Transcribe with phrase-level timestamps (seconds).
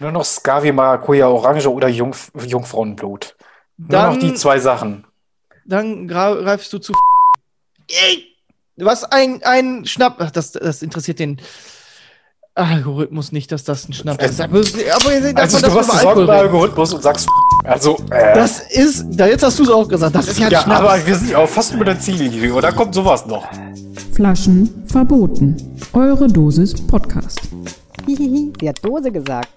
[0.00, 3.36] Nur noch Scavi, Maracuja, Orange oder Jungf Jungfrauenblut.
[3.76, 5.04] Nur Dann- noch die zwei Sachen.
[5.66, 6.92] Dann greifst du zu.
[7.88, 8.24] Ey!
[8.76, 10.16] Was ein, ein Schnapp.
[10.20, 11.40] Ach, das, das interessiert den
[12.54, 14.40] Algorithmus nicht, dass das ein Schnapp ist.
[14.40, 16.30] Aber, aber ihr seht, Also du hast bei redet.
[16.30, 17.28] Algorithmus und sagst
[17.64, 20.52] also äh, Das ist, da jetzt hast du es auch gesagt, das ist ja ein
[20.52, 20.80] ja, Schnaps.
[20.80, 23.46] aber wir sind ja auch fast über der Ziellinie und da kommt sowas noch.
[24.14, 25.76] Flaschen verboten.
[25.92, 27.40] Eure Dosis Podcast.
[28.06, 29.48] Hihihi, sie hat Dose gesagt.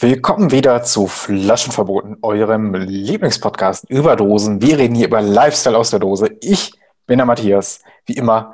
[0.00, 4.60] Willkommen wieder zu Flaschenverboten, eurem Lieblingspodcast über Dosen.
[4.60, 6.30] Wir reden hier über Lifestyle aus der Dose.
[6.40, 6.72] Ich
[7.06, 8.52] bin der Matthias, wie immer.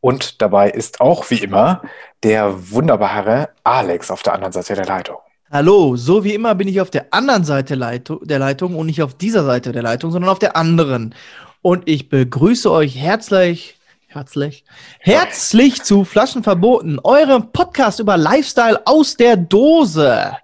[0.00, 1.82] Und dabei ist auch wie immer
[2.24, 5.18] der wunderbare Alex auf der anderen Seite der Leitung.
[5.50, 9.14] Hallo, so wie immer bin ich auf der anderen Seite der Leitung und nicht auf
[9.14, 11.14] dieser Seite der Leitung, sondern auf der anderen.
[11.60, 13.76] Und ich begrüße euch herzlich,
[14.14, 14.64] herzlich,
[15.00, 20.36] herzlich zu Flaschen verboten, eurem Podcast über Lifestyle aus der Dose.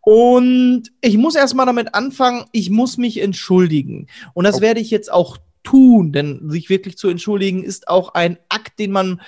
[0.00, 4.06] Und ich muss erstmal damit anfangen, ich muss mich entschuldigen.
[4.34, 4.60] Und das Oh.
[4.60, 8.92] werde ich jetzt auch tun, denn sich wirklich zu entschuldigen ist auch ein Akt, den
[8.92, 9.20] man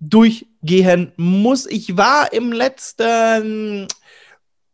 [0.00, 1.66] durchgehen muss.
[1.66, 3.86] Ich war im letzten,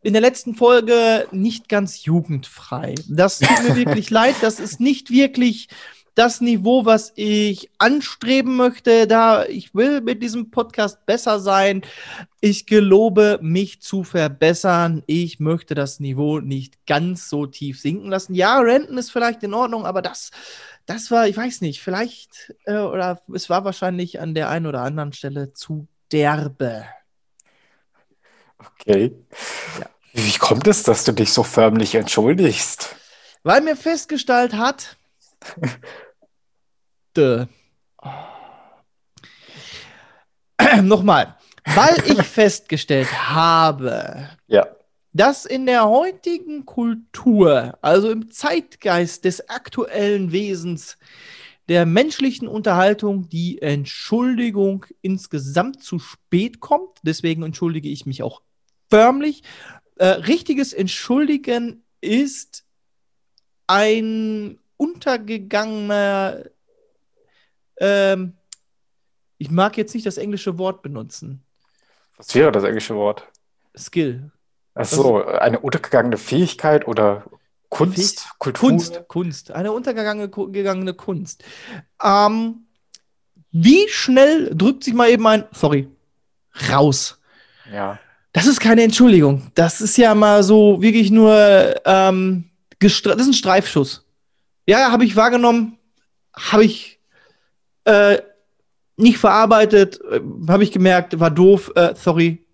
[0.01, 2.95] in der letzten Folge nicht ganz jugendfrei.
[3.07, 4.35] Das tut mir wirklich leid.
[4.41, 5.67] Das ist nicht wirklich
[6.17, 9.05] das Niveau, was ich anstreben möchte.
[9.05, 11.83] Da ich will mit diesem Podcast besser sein.
[12.41, 15.03] Ich gelobe, mich zu verbessern.
[15.05, 18.33] Ich möchte das Niveau nicht ganz so tief sinken lassen.
[18.33, 20.31] Ja, Renten ist vielleicht in Ordnung, aber das,
[20.87, 24.81] das war, ich weiß nicht, vielleicht äh, oder es war wahrscheinlich an der einen oder
[24.81, 26.85] anderen Stelle zu derbe.
[28.57, 29.13] Okay.
[29.79, 29.85] Ja.
[30.13, 32.95] Wie kommt es, dass du dich so förmlich entschuldigst?
[33.43, 34.97] Weil mir festgestellt hat,
[37.17, 37.45] Dö.
[40.81, 41.35] Nochmal.
[41.65, 44.67] Weil ich festgestellt habe, Ja.
[45.13, 50.97] dass in der heutigen Kultur, also im Zeitgeist des aktuellen Wesens
[51.67, 56.99] der menschlichen Unterhaltung, die Entschuldigung insgesamt zu spät kommt.
[57.03, 58.41] Deswegen entschuldige ich mich auch
[58.89, 59.43] förmlich.
[59.97, 62.63] Äh, richtiges Entschuldigen ist
[63.65, 66.43] ein untergegangener,
[67.79, 68.33] ähm,
[69.37, 71.43] ich mag jetzt nicht das englische Wort benutzen,
[72.17, 73.27] Was wäre das englische Wort?
[73.77, 74.31] Skill.
[74.73, 77.23] Ach so, eine untergegangene Fähigkeit oder
[77.69, 78.69] Kunst, Fähig- Kultur?
[78.69, 81.43] Kunst, Kunst, eine untergegangene ku- gegangene Kunst.
[82.03, 82.65] Ähm,
[83.51, 85.87] wie schnell drückt sich mal eben ein, sorry,
[86.71, 87.19] raus?
[87.71, 87.99] Ja.
[88.33, 89.51] Das ist keine Entschuldigung.
[89.55, 92.49] Das ist ja mal so wirklich nur, ähm,
[92.79, 94.05] das ist ein Streifschuss.
[94.67, 95.77] Ja, habe ich wahrgenommen,
[96.35, 96.96] habe ich
[97.87, 98.21] äh,
[98.97, 102.45] nicht verarbeitet, äh, habe ich gemerkt, war doof, äh, sorry.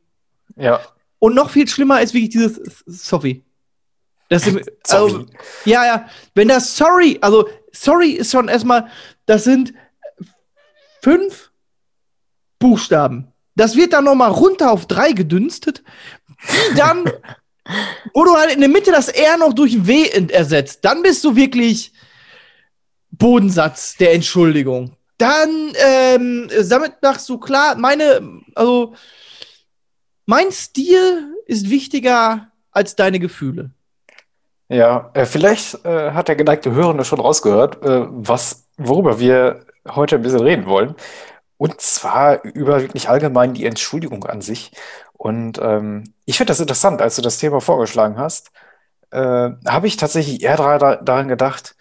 [0.55, 0.79] Ja.
[1.19, 3.43] Und noch viel schlimmer ist wirklich dieses Sorry.
[4.29, 4.63] Das Sorry.
[4.89, 5.25] Also,
[5.65, 6.09] ja, ja.
[6.35, 8.87] Wenn das Sorry, also Sorry ist schon erstmal,
[9.25, 9.73] das sind
[11.01, 11.51] fünf
[12.59, 13.33] Buchstaben.
[13.55, 15.83] Das wird dann nochmal runter auf drei gedünstet,
[16.71, 17.05] die dann,
[18.13, 20.85] wo du halt in der Mitte das R noch durch W ersetzt.
[20.85, 21.93] Dann bist du wirklich
[23.11, 24.95] Bodensatz der Entschuldigung.
[25.23, 28.93] Dann, ähm, damit machst du klar, meine, also,
[30.25, 33.71] mein Stil ist wichtiger als deine Gefühle.
[34.67, 40.17] Ja, äh, vielleicht äh, hat der geneigte Hörende schon rausgehört, äh, was, worüber wir heute
[40.17, 40.93] ein bisschen reden wollen.
[41.55, 44.73] Und zwar über wirklich allgemein die Entschuldigung an sich.
[45.13, 48.51] Und ähm, ich finde das interessant, als du das Thema vorgeschlagen hast,
[49.11, 51.77] äh, habe ich tatsächlich eher daran gedacht,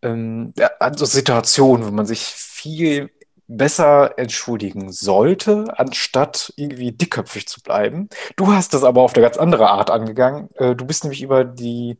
[0.00, 3.10] ähm, an so Situationen, wo man sich viel
[3.48, 8.08] besser entschuldigen sollte, anstatt irgendwie dickköpfig zu bleiben.
[8.36, 10.50] Du hast das aber auf eine ganz andere Art angegangen.
[10.56, 11.98] Äh, du bist nämlich über die,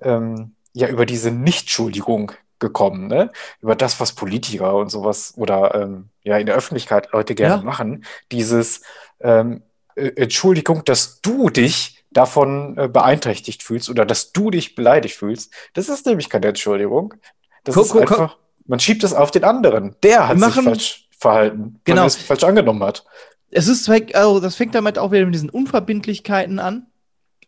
[0.00, 3.30] ähm, ja, über diese Nichtschuldigung gekommen, ne?
[3.62, 7.62] Über das, was Politiker und sowas oder ähm, ja in der Öffentlichkeit Leute gerne Ja.
[7.62, 8.04] machen.
[8.32, 8.82] Dieses
[9.20, 9.62] ähm,
[9.96, 15.52] äh, Entschuldigung, dass du dich davon äh, beeinträchtigt fühlst oder dass du dich beleidigt fühlst.
[15.74, 17.14] Das ist nämlich keine Entschuldigung.
[17.64, 18.36] Das Guck, ist guck, guck.
[18.70, 19.96] Man schiebt es auf den anderen.
[20.02, 22.02] Der hat Wir sich machen- falsch verhalten, weil Genau.
[22.02, 23.04] er es falsch angenommen hat.
[23.50, 26.86] es ist, also das fängt damit auch wieder mit diesen Unverbindlichkeiten an.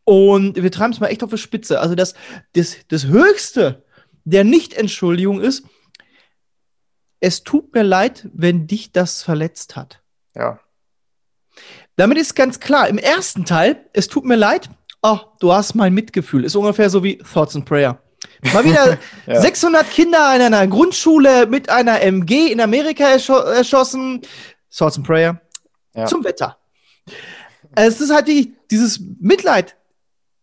[0.04, 1.78] Und wir treiben es mal echt auf die Spitze.
[1.80, 2.14] Also das,
[2.54, 3.84] das, das Höchste
[4.24, 5.62] der Nicht-Entschuldigung ist,
[7.20, 10.00] es tut mir leid, wenn dich das verletzt hat.
[10.34, 10.58] Ja.
[11.96, 14.70] Damit ist ganz klar, im ersten Teil, es tut mir leid,
[15.02, 16.44] oh, du hast mein Mitgefühl.
[16.44, 18.02] Ist ungefähr so wie Thoughts and Prayer.
[18.42, 19.40] Mal wieder ja.
[19.40, 24.22] 600 Kinder in einer Grundschule mit einer MG in Amerika erscho erschossen.
[24.76, 25.40] Thoughts and Prayer.
[25.94, 26.06] Ja.
[26.06, 26.58] Zum Wetter.
[27.74, 29.76] Es ist halt wirklich, dieses Mitleid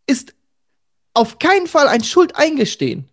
[0.08, 0.34] ist
[1.14, 3.10] auf keinen Fall ein Schuldeingestehen.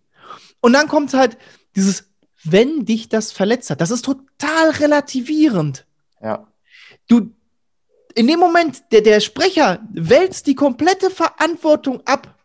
[0.61, 1.37] Und dann kommt halt
[1.75, 2.05] dieses,
[2.43, 3.81] wenn dich das verletzt hat.
[3.81, 5.85] Das ist total relativierend.
[6.21, 6.47] Ja.
[7.07, 7.31] Du,
[8.15, 12.35] in dem Moment, der, der Sprecher wälzt die komplette Verantwortung ab.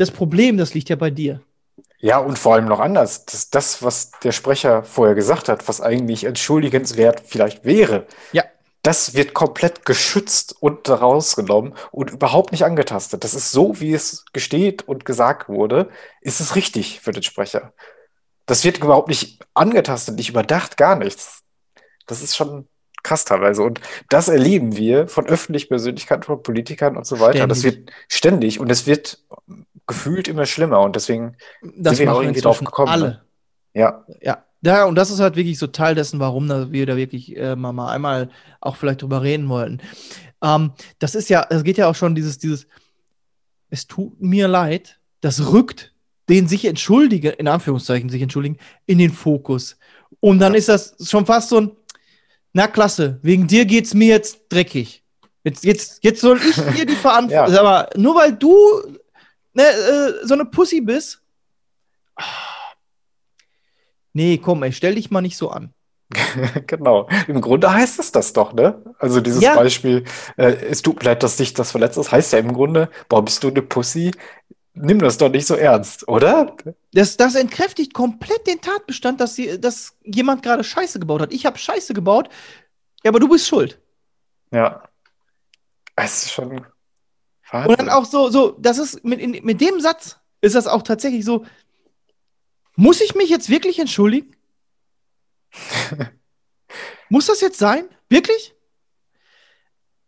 [0.00, 1.42] Das Problem, das liegt ja bei dir.
[1.98, 3.26] Ja, und vor allem noch anders.
[3.26, 8.42] Das, das, was der Sprecher vorher gesagt hat, was eigentlich entschuldigenswert vielleicht wäre, ja.
[8.80, 13.24] das wird komplett geschützt und rausgenommen und überhaupt nicht angetastet.
[13.24, 15.90] Das ist so, wie es gesteht und gesagt wurde,
[16.22, 17.74] ist es richtig für den Sprecher.
[18.46, 21.42] Das wird überhaupt nicht angetastet, nicht überdacht, gar nichts.
[22.06, 22.66] Das ist schon
[23.02, 23.62] krass teilweise.
[23.62, 27.38] Und das erleben wir von öffentlichen Persönlichkeiten, von Politikern und so weiter.
[27.38, 27.48] Ständig.
[27.48, 29.18] Das wird ständig und es wird
[29.90, 30.80] gefühlt immer schlimmer.
[30.80, 31.36] Und deswegen
[31.76, 32.88] das sind wir auch irgendwie drauf gekommen.
[32.88, 33.06] Alle.
[33.06, 33.20] Ne?
[33.74, 34.04] Ja.
[34.20, 34.44] Ja.
[34.62, 37.72] Ja, und das ist halt wirklich so Teil dessen, warum wir da wirklich äh, mal,
[37.72, 38.28] mal einmal
[38.60, 39.80] auch vielleicht drüber reden wollten.
[40.42, 42.66] Ähm, das ist ja, es geht ja auch schon dieses, dieses,
[43.70, 45.94] es tut mir leid, das rückt
[46.30, 48.56] den sich entschuldigen, in Anführungszeichen sich entschuldigen,
[48.86, 49.76] in den Fokus.
[50.20, 51.72] Und dann ist das schon fast so ein,
[52.52, 55.02] na klasse, wegen dir geht's mir jetzt dreckig.
[55.42, 57.52] Jetzt, jetzt, jetzt soll ich dir die Verantwortung.
[57.54, 57.60] ja.
[57.60, 58.56] Aber nur weil du
[59.52, 61.22] ne, äh, so eine Pussy bist.
[64.12, 65.72] Nee, komm, ey, stell dich mal nicht so an.
[66.66, 67.08] genau.
[67.28, 68.82] Im Grunde heißt es das doch, ne?
[68.98, 69.54] Also dieses ja.
[69.54, 70.04] Beispiel,
[70.36, 73.24] äh, es tut mir leid, dass dich das verletzt ist, heißt ja im Grunde, boah,
[73.24, 74.10] bist du eine Pussy?
[74.74, 76.56] nimm das doch nicht so ernst, oder?
[76.92, 81.32] Das, das entkräftigt komplett den Tatbestand, dass, sie, dass jemand gerade Scheiße gebaut hat.
[81.32, 82.28] Ich habe Scheiße gebaut,
[83.04, 83.80] ja, aber du bist schuld.
[84.50, 84.82] Ja.
[85.96, 86.66] Es ist schon.
[87.50, 87.70] Wahnsinn.
[87.70, 90.82] Und dann auch so, so, das ist mit, in, mit dem Satz ist das auch
[90.82, 91.44] tatsächlich so.
[92.76, 94.34] Muss ich mich jetzt wirklich entschuldigen?
[97.08, 97.84] Muss das jetzt sein?
[98.08, 98.54] Wirklich?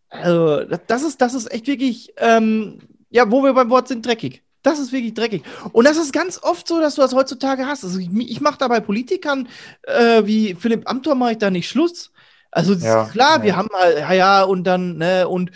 [0.08, 2.78] Also, das ist, das ist echt wirklich, ähm,
[3.10, 4.42] ja, wo wir beim Wort sind, dreckig.
[4.62, 5.42] Das ist wirklich dreckig.
[5.72, 7.82] Und das ist ganz oft so, dass du das heutzutage hast.
[7.82, 9.48] Also ich, ich mache da bei Politikern
[9.82, 12.12] äh, wie Philipp Amthor mache ich da nicht Schluss.
[12.52, 13.42] Also ja, klar, ja.
[13.42, 15.50] wir haben halt, ja, ja, und dann, ne, und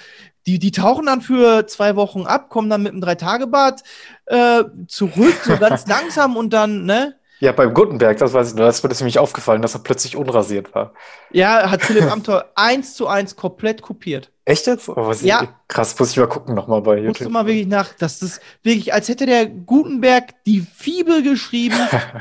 [0.47, 3.83] die, die tauchen dann für zwei Wochen ab, kommen dann mit einem Drei-Tage-Bad
[4.27, 7.17] äh, zurück, so ganz langsam und dann, ne?
[7.39, 10.75] Ja, beim Gutenberg, das weiß ich nur, das wird nämlich aufgefallen, dass er plötzlich unrasiert
[10.75, 10.95] war.
[11.33, 14.31] Ja, hat Philipp Amthor eins zu eins komplett kopiert.
[14.47, 14.89] Echt jetzt?
[14.89, 15.43] Oh, ja.
[15.43, 17.09] Ich, krass, muss ich mal gucken nochmal bei YouTube.
[17.09, 21.77] Musst du mal wirklich nach, das ist wirklich, als hätte der Gutenberg die Fibel geschrieben,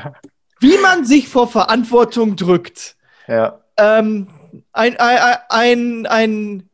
[0.60, 2.96] wie man sich vor Verantwortung drückt.
[3.26, 3.60] Ja.
[3.78, 4.26] Ähm,
[4.72, 6.70] ein, ein, ein, ein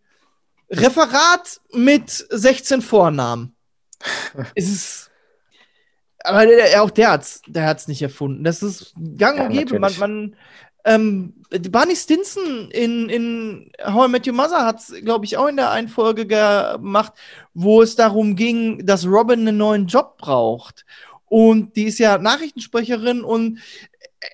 [0.72, 3.54] Referat mit 16 Vornamen.
[4.54, 5.10] es ist
[6.24, 8.44] aber der, auch der hat's, der hat's nicht erfunden.
[8.44, 9.78] Das ist gang und ja, gäbe.
[9.78, 10.36] Man, man
[10.84, 11.34] ähm,
[11.70, 15.56] Barney Stinson in, in How I Met Your Mother hat es, glaube ich, auch in
[15.56, 17.12] der einen Folge gemacht,
[17.54, 20.84] wo es darum ging, dass Robin einen neuen Job braucht.
[21.26, 23.60] Und die ist ja Nachrichtensprecherin und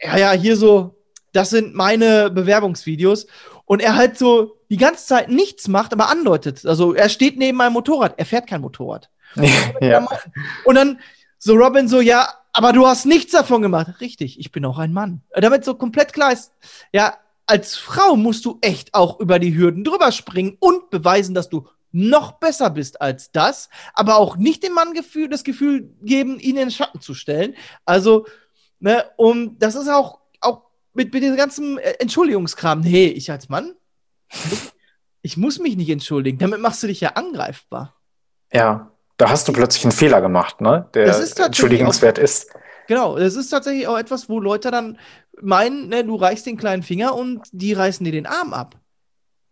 [0.02, 0.96] ja, ja, hier so,
[1.32, 3.26] das sind meine Bewerbungsvideos.
[3.68, 6.64] Und er halt so die ganze Zeit nichts macht, aber andeutet.
[6.64, 9.10] Also er steht neben einem Motorrad, er fährt kein Motorrad.
[9.80, 10.08] ja.
[10.64, 10.98] Und dann
[11.38, 14.00] so Robin so, ja, aber du hast nichts davon gemacht.
[14.00, 15.20] Richtig, ich bin auch ein Mann.
[15.34, 16.52] Damit so komplett klar ist,
[16.94, 21.50] ja, als Frau musst du echt auch über die Hürden drüber springen und beweisen, dass
[21.50, 26.38] du noch besser bist als das, aber auch nicht dem Mann Gefühl, das Gefühl geben,
[26.38, 27.54] ihn in den Schatten zu stellen.
[27.84, 28.26] Also,
[28.80, 30.20] ne, und das ist auch
[30.98, 32.80] mit, mit diesem ganzen äh, Entschuldigungskram.
[32.80, 33.72] Nee, ich als Mann,
[35.22, 36.38] ich muss mich nicht entschuldigen.
[36.38, 37.94] Damit machst du dich ja angreifbar.
[38.52, 40.88] Ja, da hast du plötzlich einen Fehler gemacht, ne?
[40.94, 42.50] Der entschuldigenswert auch, ist.
[42.88, 44.98] Genau, das ist tatsächlich auch etwas, wo Leute dann
[45.40, 48.76] meinen, ne, du reichst den kleinen Finger und die reißen dir den Arm ab.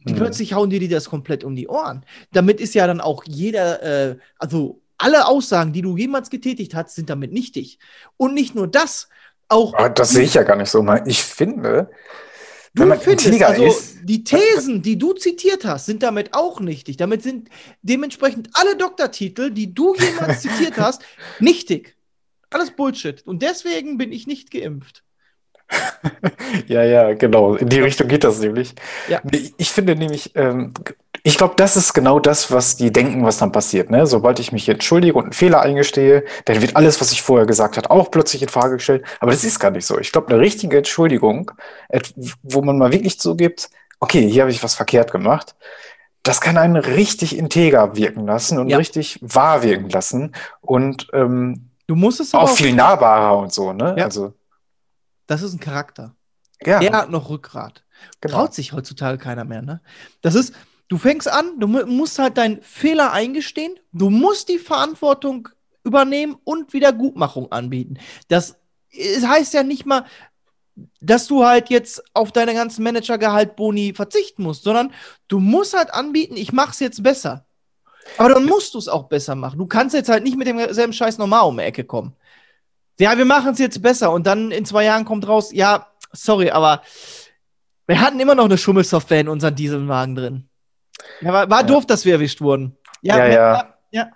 [0.00, 0.18] Die hm.
[0.18, 2.04] plötzlich hauen dir das komplett um die Ohren.
[2.32, 6.94] Damit ist ja dann auch jeder, äh, also alle Aussagen, die du jemals getätigt hast,
[6.96, 7.78] sind damit nichtig.
[8.16, 9.08] Und nicht nur das,
[9.48, 9.74] auch.
[9.74, 10.84] Aber ah, das sehe ich ja gar nicht so.
[11.04, 11.90] Ich finde,
[12.76, 16.60] Du wenn man findest, also ist, die Thesen, die du zitiert hast, sind damit auch
[16.60, 16.98] nichtig.
[16.98, 17.48] Damit sind
[17.80, 21.02] dementsprechend alle Doktortitel, die du jemals zitiert hast,
[21.40, 21.96] nichtig.
[22.50, 23.26] Alles Bullshit.
[23.26, 25.04] Und deswegen bin ich nicht geimpft.
[26.68, 27.54] Ja, ja, genau.
[27.56, 28.74] In die Richtung geht das nämlich.
[29.08, 29.20] Ja.
[29.56, 30.72] Ich finde nämlich, ähm,
[31.26, 33.90] ich glaube, das ist genau das, was die denken, was dann passiert.
[33.90, 34.06] Ne?
[34.06, 37.76] Sobald ich mich entschuldige und einen Fehler eingestehe, dann wird alles, was ich vorher gesagt
[37.76, 39.04] habe, auch plötzlich in Frage gestellt.
[39.20, 39.98] Aber das ist gar nicht so.
[39.98, 41.50] Ich glaube, eine richtige Entschuldigung,
[41.88, 45.56] et- wo man mal wirklich zugibt, okay, hier habe ich was verkehrt gemacht,
[46.22, 48.76] das kann einen richtig integer wirken lassen und Ja.
[48.78, 53.72] richtig wahr wirken lassen und ähm, Du musst es aber auch viel nahbarer und so.
[53.72, 53.94] Ne?
[53.98, 54.04] Ja.
[54.06, 54.32] Also,
[55.26, 56.14] Das ist ein Charakter.
[56.64, 57.84] ja, Der hat noch Rückgrat.
[58.20, 58.34] genau.
[58.38, 59.80] Traut sich heutzutage keiner mehr, ne?
[60.22, 60.52] Das ist,
[60.88, 65.48] du fängst an, du mu- musst halt deinen Fehler eingestehen, du musst die Verantwortung
[65.84, 67.98] übernehmen und Wiedergutmachung anbieten.
[68.28, 68.58] Das
[68.94, 70.04] heißt ja nicht mal,
[71.00, 74.92] dass du halt jetzt auf deine ganzen Managergehalt Boni verzichten musst, sondern
[75.28, 77.46] du musst halt anbieten, ich mach's jetzt besser.
[78.18, 79.58] Aber dann musst du es auch besser machen.
[79.58, 82.14] Du kannst jetzt halt nicht mit demselben Scheiß normal um die Ecke kommen.
[82.98, 86.50] Ja, wir machen es jetzt besser und dann in zwei Jahren kommt raus, ja, sorry,
[86.50, 86.82] aber
[87.86, 90.45] wir hatten immer noch eine Schummelsoftware in unseren Dieselwagen drin.
[91.20, 91.66] Ja, war, war Ja.
[91.66, 92.76] doof, dass wir erwischt wurden.
[93.02, 93.28] Ja, ja.
[93.28, 93.74] ja.
[93.92, 94.10] Ja,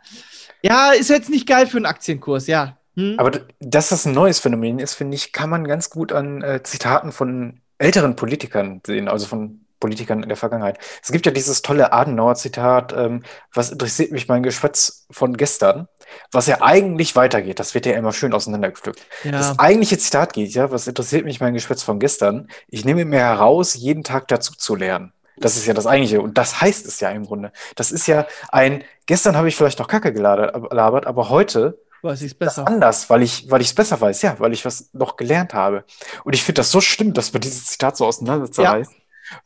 [0.63, 2.77] ja, ist jetzt nicht geil für einen Aktienkurs, ja.
[2.97, 3.15] Hm?
[3.19, 6.63] Aber dass das ein neues Phänomen ist, finde ich, kann man ganz gut an äh,
[6.63, 10.79] Zitaten von älteren Politikern sehen, also von Politikern in der Vergangenheit.
[11.03, 13.23] Es gibt ja dieses tolle Adenauer-Zitat, ähm,
[13.55, 15.89] was interessiert mich mein Geschwätz von gestern,
[16.33, 17.59] was ja eigentlich weitergeht.
[17.59, 19.01] Das wird ja immer schön auseinandergepflückt.
[19.25, 19.31] ja.
[19.31, 22.49] Das eigentliche Zitat geht ja, was interessiert mich mein Geschwätz von gestern?
[22.69, 25.15] Ich nehme mir heraus, jeden Tag dazu zu lernen.
[25.41, 26.21] Das ist ja das eigentliche.
[26.21, 27.53] Und das heißt es ja im Grunde.
[27.77, 32.33] Das ist ja ein, gestern habe ich vielleicht noch Kacke gelabert, aber heute weiß ich
[32.33, 32.67] es besser.
[32.67, 35.85] anders, weil ich, weil ich es besser weiß, ja, weil ich was noch gelernt habe.
[36.25, 38.93] Und ich finde das so schlimm, dass man dieses Zitat so auseinanderzerreißt,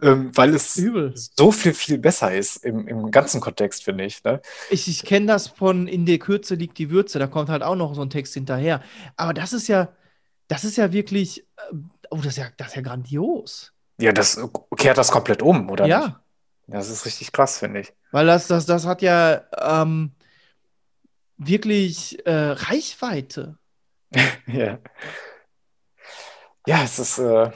[0.02, 1.14] ähm, weil es Übel.
[1.14, 4.22] so viel, viel besser ist im, im ganzen Kontext, finde ich.
[4.24, 4.40] Ne?
[4.70, 7.76] Ich, ich kenne das von In der Kürze liegt die Würze, da kommt halt auch
[7.76, 8.82] noch so ein Text hinterher.
[9.16, 9.92] Aber das ist ja,
[10.48, 11.76] das ist ja wirklich, äh,
[12.10, 13.73] oh, das ist ja, das ist ja grandios.
[13.98, 14.40] Ja, das
[14.76, 16.06] kehrt das komplett um, oder ja.
[16.06, 16.16] nicht?
[16.66, 17.92] Das ist richtig krass, finde ich.
[18.10, 20.12] Weil das, das, das hat ja ähm,
[21.36, 23.58] wirklich äh, Reichweite.
[24.46, 24.78] Ja.
[26.66, 27.50] Ja, es ist, äh,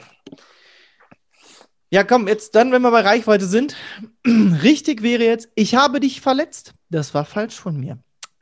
[1.91, 3.75] Ja, komm, jetzt dann, wenn wir bei Reichweite sind,
[4.27, 6.73] richtig wäre jetzt, ich habe dich verletzt.
[6.89, 7.97] Das war falsch von mir.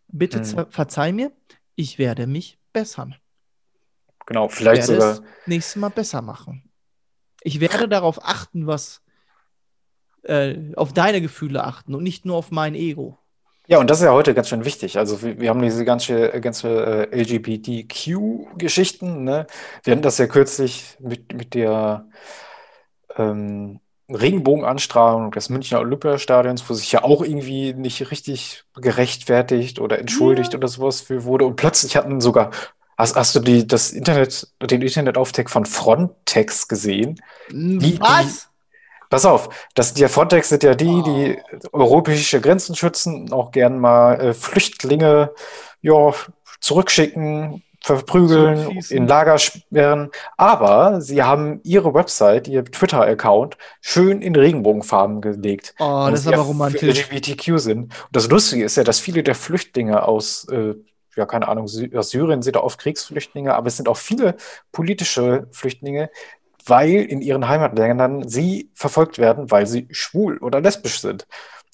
[0.10, 0.46] Bitte Hm.
[0.46, 1.32] ver- verzeih mir,
[1.76, 3.16] ich werde mich bessern.
[4.26, 5.14] genau, Ich vielleicht werde sogar.
[5.14, 6.67] es nächstes Mal besser machen.
[7.42, 9.02] Ich werde darauf achten, was
[10.24, 13.18] äh, auf deine Gefühle achten und nicht nur auf mein Ego.
[13.70, 14.98] Ja, und das ist ja heute ganz schön wichtig.
[14.98, 19.46] Also wir, wir haben diese ganze, ganze äh, LGBTQ-Geschichten, ne?
[19.84, 22.08] Wir hatten das ja kürzlich mit, mit der
[23.18, 30.56] ähm, Regenbogenanstrahlung des Münchner Olympiastadions, wo sich ja auch irgendwie nicht richtig gerechtfertigt oder entschuldigt
[30.56, 31.46] oder sowas für wurde.
[31.46, 32.52] Und plötzlich hatten sogar,
[32.98, 37.22] hast, hast du die, das Internet, den Internetauftext von Frontex gesehen?
[37.50, 38.50] Die- was?
[39.10, 41.38] Pass auf, das, die Frontex sind ja die, die
[41.72, 45.32] europäische Grenzen schützen, auch gern mal äh, Flüchtlinge
[45.82, 46.14] ja,
[46.60, 50.12] zurückschicken, verprügeln, in Lager sperren.
[50.36, 55.74] Aber sie haben ihre Website, ihr Twitter-Account schön in Regenbogenfarben gelegt.
[55.80, 57.10] Oh, das ist aber ja für romantisch.
[57.10, 57.80] LGBTQ sind.
[57.84, 60.76] Und das Lustige ist ja, dass viele der Flüchtlinge aus, äh,
[61.18, 64.36] ja, keine Ahnung, Sy aus Syrien sind oft Kriegsflüchtlinge, aber es sind auch viele
[64.72, 66.10] politische Flüchtlinge,
[66.66, 71.28] weil in ihren Heimatländern sie verfolgt werden, weil sie schwul oder lesbisch sind.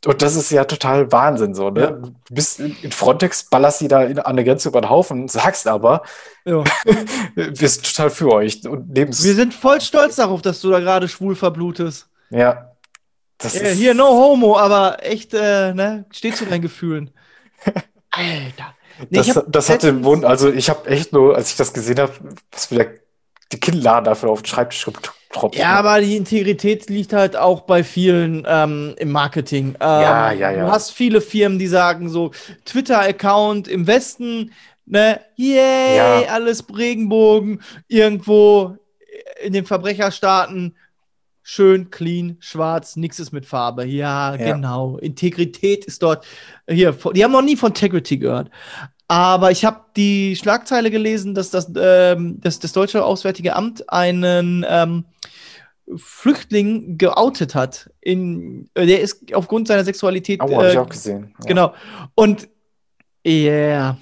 [0.06, 1.82] Und das ist ja total Wahnsinn so, ne?
[1.82, 1.92] Ja.
[1.92, 5.66] Du bist in, Frontex, ballerst sie da in, an der Grenze über den Haufen, sagst
[5.68, 6.04] aber,
[6.46, 6.64] Ja.
[7.36, 8.94] wir sind total für euch und.
[8.94, 12.08] Wir sind voll stolz darauf, dass du da gerade schwul verblutest.
[12.30, 12.70] ja.
[13.40, 17.10] Das Äh, ist, hier, no homo, aber echt, äh, ne, steht zu deinen Gefühlen.
[18.12, 18.76] Alter.
[19.10, 21.74] Nee, das, hab das hatte letztens- Wund, also ich habe echt nur, als ich das
[21.74, 22.14] gesehen habe,
[22.52, 22.86] was wieder
[23.52, 25.56] die Kinnladen dafür auf den Schreibtisch getropft.
[25.58, 29.70] Ja, aber die Integrität liegt halt auch bei vielen ähm, im Marketing.
[29.70, 30.66] Ähm, Ja, ja, ja.
[30.66, 32.32] Du hast viele Firmen, die sagen so,
[32.66, 34.52] Twitter-Account im Westen,
[34.86, 36.22] ne, yay, Ja.
[36.34, 38.76] alles Regenbogen, irgendwo
[39.44, 40.76] in den Verbrecherstaaten
[41.44, 43.86] schön, clean, schwarz, nichts ist mit Farbe.
[43.86, 44.54] Ja, Ja.
[44.54, 44.98] genau.
[44.98, 46.26] Integrität ist dort.
[46.68, 48.50] Hier, die haben noch nie von Integrity gehört.
[49.10, 54.66] Aber ich habe die Schlagzeile gelesen, dass das, ähm, dass das deutsche Auswärtige Amt einen
[54.68, 55.06] ähm,
[55.98, 57.92] Flüchtling geoutet hat.
[58.00, 60.40] In, äh, der ist aufgrund seiner Sexualität.
[60.42, 61.36] Oh, habe ich äh, auch gesehen.
[61.40, 61.46] Ja.
[61.46, 61.74] Genau.
[62.16, 62.48] Und
[63.28, 63.98] yeah.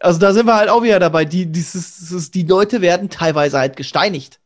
[0.00, 1.24] Also da sind wir halt auch wieder dabei.
[1.24, 4.38] Die, dieses, dieses, die Leute werden teilweise halt gesteinigt.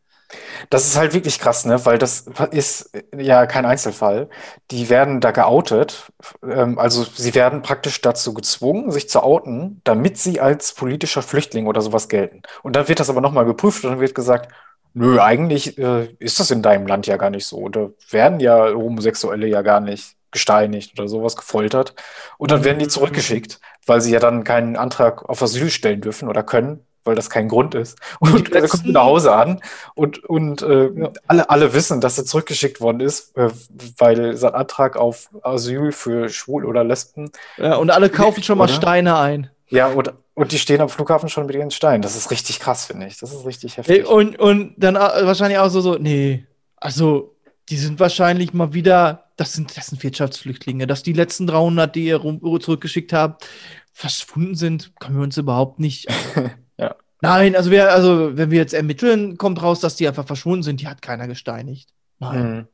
[0.71, 1.85] Das ist halt wirklich krass, ne?
[1.85, 4.29] Weil das ist ja kein Einzelfall.
[4.71, 6.13] Die werden da geoutet.
[6.43, 11.67] Ähm, also sie werden praktisch dazu gezwungen, sich zu outen, damit sie als politischer Flüchtling
[11.67, 12.43] oder sowas gelten.
[12.63, 14.53] Und dann wird das aber nochmal geprüft und dann wird gesagt,
[14.95, 17.69] Nö, eigentlich äh, ist das in deinem Land ja gar nicht so.
[17.69, 21.95] Da werden ja Homosexuelle ja gar nicht gesteinigt oder sowas, gefoltert.
[22.39, 26.29] Und dann werden die zurückgeschickt, weil sie ja dann keinen Antrag auf Asyl stellen dürfen
[26.29, 27.99] oder können, weil das kein Grund ist.
[28.21, 29.61] Und dann kommt nach Hause an
[29.95, 30.91] und, und äh,
[31.27, 33.51] alle, alle wissen, dass er zurückgeschickt worden ist, äh,
[33.99, 38.65] weil sein Antrag auf Asyl für Schwul oder Lesben, Ja, und alle kaufen schon mal
[38.65, 38.75] Oder?
[38.75, 39.51] Steine ein.
[39.69, 42.03] ja, und, und die stehen am Flughafen schon mit ihren Steinen.
[42.03, 43.19] Das ist richtig krass, finde ich.
[43.19, 44.07] Das ist richtig heftig.
[44.07, 47.35] Und, und dann äh, wahrscheinlich auch so, so, nee, also
[47.69, 52.05] die sind wahrscheinlich mal wieder, das sind, das sind Wirtschaftsflüchtlinge, dass die letzten 300, die
[52.07, 53.47] ihr rum, zurückgeschickt habt,
[53.93, 56.07] verschwunden sind, können wir uns überhaupt nicht.
[57.23, 60.81] Nein, also, wir, also wenn wir jetzt ermitteln, kommt raus, dass die einfach verschwunden sind,
[60.81, 61.89] die hat keiner gesteinigt.
[62.19, 62.69] Nein.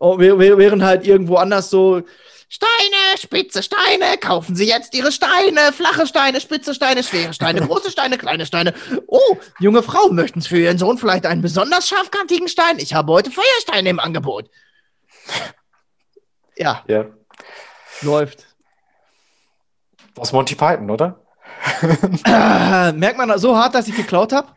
[0.00, 0.18] Mhm.
[0.20, 2.02] Wär- wär- während halt irgendwo anders so,
[2.48, 7.90] Steine, spitze Steine, kaufen Sie jetzt Ihre Steine, flache Steine, spitze Steine, schwere Steine, große
[7.90, 8.74] Steine, kleine Steine.
[9.06, 12.78] Oh, junge Frau, möchten Sie für Ihren Sohn vielleicht einen besonders scharfkantigen Stein?
[12.78, 14.48] Ich habe heute Feuersteine im Angebot.
[16.56, 17.06] Ja, Ja.
[18.02, 18.46] läuft.
[20.16, 21.20] Aus Monty Python, oder?
[22.24, 24.48] Ah, merkt man so hart, dass ich geklaut habe?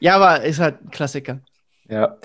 [0.00, 1.40] ja, aber ist halt ein Klassiker.
[1.88, 2.16] Ja.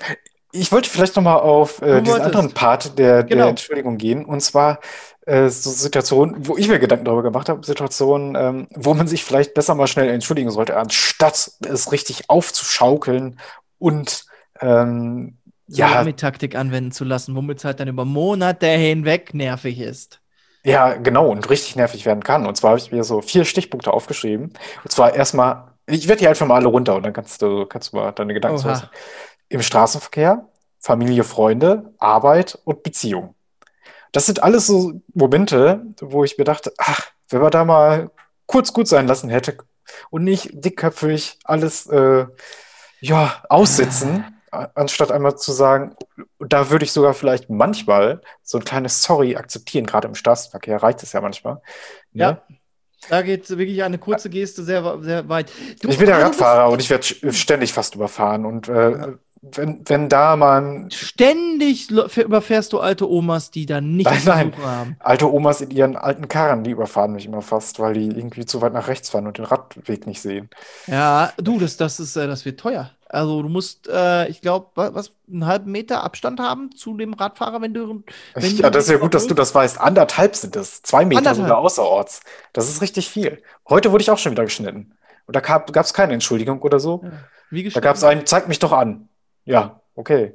[0.52, 3.48] Ich wollte vielleicht noch mal auf äh, diesen anderen Part der, der Genau.
[3.48, 4.24] Entschuldigung gehen.
[4.24, 4.80] Und zwar
[5.26, 9.24] äh, so Situationen, wo ich mir Gedanken darüber gemacht habe, Situationen, ähm, wo man sich
[9.24, 13.38] vielleicht besser mal schnell entschuldigen sollte, anstatt es richtig aufzuschaukeln
[13.78, 14.24] und
[14.60, 20.20] ähm, ja, Salami-Taktik anwenden zu lassen, womit es halt dann über Monate hinweg nervig ist.
[20.64, 22.46] Ja, genau, und richtig nervig werden kann.
[22.46, 24.52] Und zwar habe ich mir so vier Stichpunkte aufgeschrieben.
[24.82, 27.92] Und zwar erstmal, ich werde die einfach mal alle runter und dann kannst du, kannst
[27.92, 28.68] du mal deine Gedanken Oha.
[28.68, 28.90] lassen.
[29.48, 30.46] Im Straßenverkehr,
[30.78, 33.34] Familie, Freunde, Arbeit und Beziehung.
[34.12, 38.10] Das sind alles so Momente, wo ich mir dachte, ach, wenn man da mal
[38.46, 39.56] kurz gut sein lassen hätte
[40.10, 42.26] und nicht dickköpfig alles äh,
[43.00, 45.94] ja, aussitzen, a- anstatt einmal zu sagen,
[46.38, 51.02] da würde ich sogar vielleicht manchmal so ein kleines Sorry akzeptieren, gerade im Straßenverkehr reicht
[51.02, 51.60] es ja manchmal.
[52.12, 52.22] Ne?
[52.22, 52.42] Ja.
[53.08, 55.50] Da geht wirklich eine kurze Geste sehr, sehr weit.
[55.80, 58.44] Du, Ich bin ja bist Radfahrer und ich werde ständig fast überfahren.
[58.44, 64.12] Und äh, wenn, wenn da mal ein Ständig überfährst du alte Omas, die da nichts
[64.26, 64.66] Nein, zu nein.
[64.66, 64.96] haben.
[64.98, 68.60] alte Omas in ihren alten Karren, die überfahren mich immer fast, weil die irgendwie zu
[68.60, 70.50] weit nach rechts fahren und den Radweg nicht sehen.
[70.86, 72.90] Ja, du, das, das, ist, äh, das wird teuer.
[73.12, 77.60] Also du musst, äh, ich glaube, was, einen halben Meter Abstand haben zu dem Radfahrer,
[77.60, 78.04] wenn du.
[78.34, 79.80] Wenn ja, du das ist ja gut, dass du das weißt.
[79.80, 80.82] Anderthalb sind es.
[80.82, 81.48] Zwei Meter Anderthalb.
[81.48, 82.20] sogar außerorts.
[82.52, 83.42] Das ist richtig viel.
[83.68, 84.94] Heute wurde ich auch schon wieder geschnitten.
[85.26, 87.04] Und da gab es keine Entschuldigung oder so.
[87.50, 89.08] Wie Da gab es einen, zeig mich doch an.
[89.44, 90.34] Ja, okay.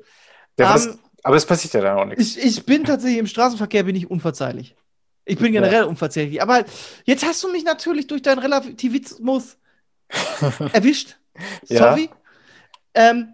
[0.57, 2.35] War Ähm, das, aber es passiert ja dann auch nichts.
[2.35, 4.75] Ich, ich bin tatsächlich im Straßenverkehr bin ich unverzeihlich.
[5.23, 5.61] Ich bin Ja.
[5.61, 6.41] generell unverzeihlich.
[6.41, 6.65] Aber
[7.05, 9.57] jetzt hast du mich natürlich durch deinen Relativismus
[10.73, 11.17] erwischt.
[11.67, 11.97] Ja.
[12.95, 13.33] Ähm,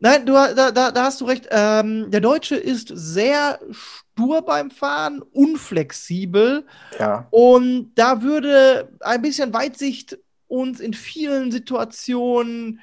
[0.00, 1.48] nein, du, da, da, da hast du recht.
[1.50, 6.66] Ähm, der Deutsche ist sehr stur beim Fahren, unflexibel.
[6.98, 7.26] Ja.
[7.30, 12.80] Und da würde ein bisschen Weitsicht uns in vielen Situationen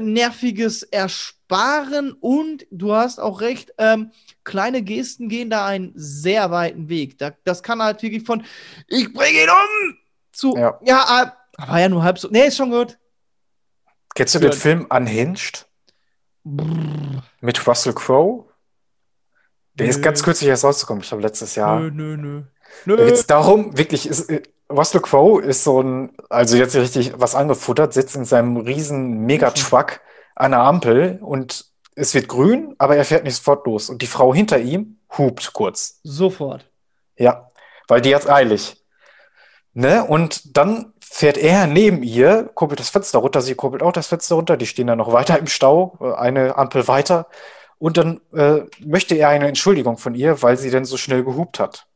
[0.00, 2.12] Nerviges ersparen.
[2.12, 4.10] Und du hast auch recht, ähm,
[4.44, 7.18] kleine Gesten gehen da einen sehr weiten Weg.
[7.18, 8.44] Da, das kann halt wirklich von
[8.88, 9.98] Ich bringe ihn um
[10.32, 10.78] zu Ja.
[10.84, 12.28] Ja, äh, aber ja nur halb so.
[12.30, 12.98] Nee, ist schon gut.
[14.14, 15.65] Kennst du den Film Unhinged
[17.40, 18.44] mit Russell Crowe?
[19.74, 20.02] Der ist Nö.
[20.02, 21.80] ganz kürzlich erst rausgekommen, ich glaube letztes Jahr.
[21.80, 22.42] Nö, nö, nö.
[22.86, 22.96] Da Nö.
[22.96, 27.34] geht es darum, wirklich, ist, äh, Russell Crowe ist so ein, also jetzt richtig was
[27.34, 30.00] angefuttert, sitzt in seinem riesen Megatruck
[30.34, 33.88] an der Ampel und es wird grün, aber er fährt nicht sofort los.
[33.88, 36.00] Und die Frau hinter ihm hupt kurz.
[36.02, 36.68] Sofort.
[37.16, 37.48] Ja,
[37.88, 38.84] weil die hat's eilig.
[39.72, 40.04] Ne?
[40.04, 44.34] Und dann fährt er neben ihr, kurbelt das Fenster runter, sie kurbelt auch das Fenster
[44.34, 47.28] runter, die stehen dann noch weiter im Stau, äh, eine Ampel weiter.
[47.78, 51.60] Und dann äh, möchte er eine Entschuldigung von ihr, weil sie denn so schnell gehupt
[51.60, 51.86] hat.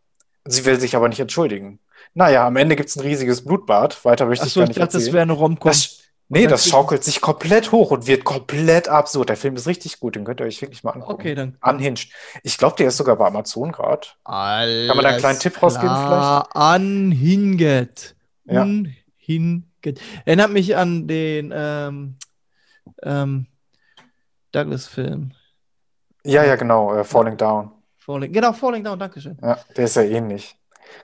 [0.45, 1.81] Sie will sich aber nicht entschuldigen.
[2.15, 4.05] Naja, am Ende gibt's ein riesiges Blutbad.
[4.05, 5.15] Weiter möchte ich Achso, gar ich nicht dachte, das erzählen.
[5.15, 5.71] wäre eine Romcom.
[5.71, 9.29] Das, nee, das schaukelt sich komplett hoch und wird komplett absurd.
[9.29, 11.13] Der Film ist richtig gut, den könnt ihr euch wirklich mal angucken.
[11.13, 11.57] Okay, dann.
[11.63, 12.11] Unhinged.
[12.43, 14.09] Ich glaube, der ist sogar bei Amazon gerade.
[14.25, 18.17] Kann man da einen kleinen Tipp rausgeben Anhinget.
[18.45, 18.67] Ja.
[19.39, 20.01] Unhinget.
[20.25, 22.17] Erinnert mich an den ähm,
[23.03, 23.47] ähm,
[24.53, 25.33] Douglas-Film.
[26.25, 27.71] Ja, ja, genau, äh, Falling Down.
[27.99, 29.39] Falling, genau, Falling Down, Dankeschön.
[29.43, 30.57] Ja, der ist ja ähnlich.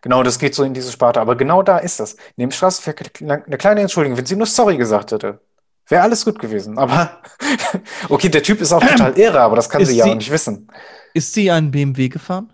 [0.02, 1.20] Genau, das geht so in diese Sparte.
[1.20, 2.16] Aber genau da ist das.
[2.36, 3.06] Neben Straßenverkehr
[3.46, 5.40] eine kleine Entschuldigung, wenn sie nur sorry gesagt hätte.
[5.88, 6.76] Wäre alles gut gewesen.
[6.76, 7.22] Aber
[8.08, 10.16] okay, der Typ ist auch total irre, aber das kann Ist sie ja sie- auch
[10.16, 10.68] nicht wissen.
[11.14, 12.52] Ist sie einen BMW gefahren?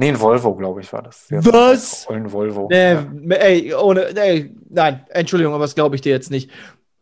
[0.00, 1.26] Nee, ein Volvo, glaube ich, war das.
[1.30, 2.06] Hat Was?
[2.08, 2.68] Ein Volvo.
[2.70, 3.06] Nee, Ja.
[3.36, 6.50] ey, ohne, nee, nein, Entschuldigung, aber das glaube ich dir jetzt nicht.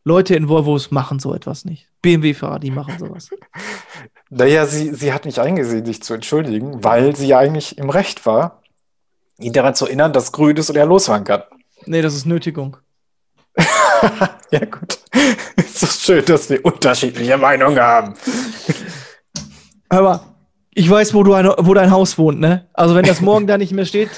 [0.03, 1.87] Leute in Volvos machen so etwas nicht.
[2.03, 3.31] BMW-Fahrer, die machen sowas.
[4.31, 8.27] Naja, sie, sie hat nicht eingesehen, sich zu entschuldigen, weil sie ja eigentlich im Recht
[8.27, 8.63] war,
[9.39, 11.45] ihn daran zu erinnern, dass grün ist und er losfahren kann.
[11.87, 12.77] Nee, das ist Nötigung.
[14.51, 14.99] Ja, gut.
[15.57, 18.15] Es ist schön, dass wir unterschiedliche Meinungen haben.
[19.89, 20.28] Aber
[20.79, 22.67] ich weiß, wo, du ein, wo dein Haus wohnt, ne?
[22.73, 24.11] Also wenn das morgen da nicht mehr steht,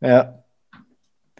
[0.00, 0.38] Ja.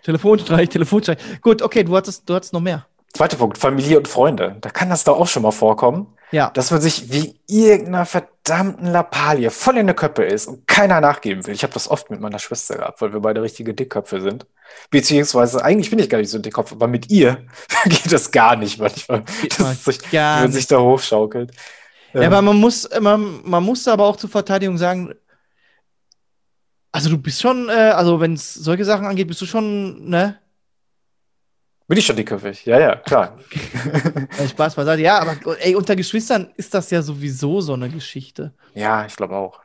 [0.03, 1.19] Telefonstreich, Telefonstreich.
[1.43, 2.87] Gut, okay, du hattest, du hattest noch mehr.
[3.15, 4.57] Zweiter Punkt, Familie und Freunde.
[4.61, 6.51] Da kann das doch auch schon mal vorkommen, Ja.
[6.51, 11.47] dass man sich wie irgendeiner verdammten Lappalie voll in der Köppe ist und keiner nachgeben
[11.47, 11.55] will.
[11.55, 14.47] Ich habe das oft mit meiner Schwester gehabt, weil wir beide richtige Dickköpfe sind.
[14.91, 17.45] Beziehungsweise, eigentlich bin ich gar nicht so ein Dickkopf, aber mit ihr
[17.85, 19.23] geht das gar nicht manchmal.
[19.43, 21.53] Geht Das mal ist sich, man sich da hochschaukelt.
[22.15, 25.15] Ja, Ähm, aber man muss, man, man muss aber auch zur Verteidigung sagen,
[26.93, 30.39] also du bist schon, äh, also wenn es solche Sachen angeht, bist du schon, ne?
[31.89, 32.65] bin ich schon dickköpfig?
[32.65, 33.39] Ja, ja, klar.
[34.51, 35.03] Spaß beiseite.
[35.03, 38.55] Ja, aber ey, unter Geschwistern ist das ja sowieso so eine Geschichte.
[38.75, 39.61] Ja, ich glaube auch.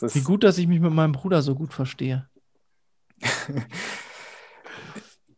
[0.00, 2.28] Wie gut, dass ich mich mit meinem Bruder so gut verstehe.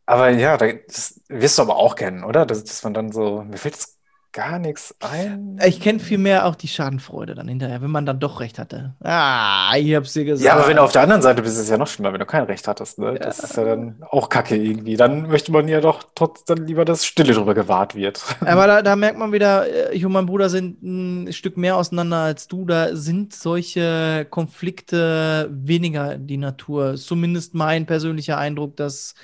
[0.06, 2.46] Aber ja, da- das wirst du aber auch kennen, oder?
[2.46, 3.95] Dass, dass man dann so, mir fällt jetzt
[4.36, 5.58] gar nichts ein.
[5.64, 8.94] Ich kenne vielmehr auch die Schadenfreude dann hinterher, wenn man dann doch recht hatte.
[9.02, 10.44] Ah, ich hab's dir gesagt.
[10.44, 12.20] Ja, aber wenn du auf der anderen Seite bist, ist es ja noch schlimmer, wenn
[12.20, 12.98] du kein Recht hattest.
[12.98, 13.14] Ne?
[13.14, 14.98] Das ist ja dann auch Kacke irgendwie.
[14.98, 18.22] Dann möchte man ja doch trotz dann lieber, dass Stille drüber gewahrt wird.
[18.40, 21.78] Aber da, da merkt man wieder, äh, ich und mein Bruder sind ein Stück mehr
[21.78, 22.66] auseinander als du.
[22.66, 26.96] Da sind solche Konflikte weniger die Natur.
[26.96, 29.14] Zumindest mein persönlicher Eindruck, dass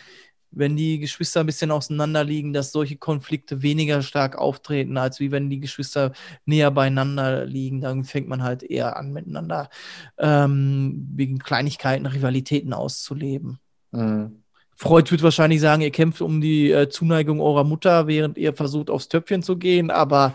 [0.54, 5.30] wenn die Geschwister ein bisschen auseinander liegen, dass solche Konflikte weniger stark auftreten, als wie
[5.32, 6.12] wenn die Geschwister
[6.44, 7.80] näher beieinander liegen.
[7.80, 9.70] Dann fängt man halt eher an, miteinander
[10.18, 13.58] ähm, wegen Kleinigkeiten, Rivalitäten auszuleben.
[13.90, 14.42] Mhm.
[14.76, 18.90] Freud wird wahrscheinlich sagen, ihr kämpft um die äh, Zuneigung eurer Mutter, während ihr versucht,
[18.90, 19.90] aufs Töpfchen zu gehen.
[19.90, 20.34] Aber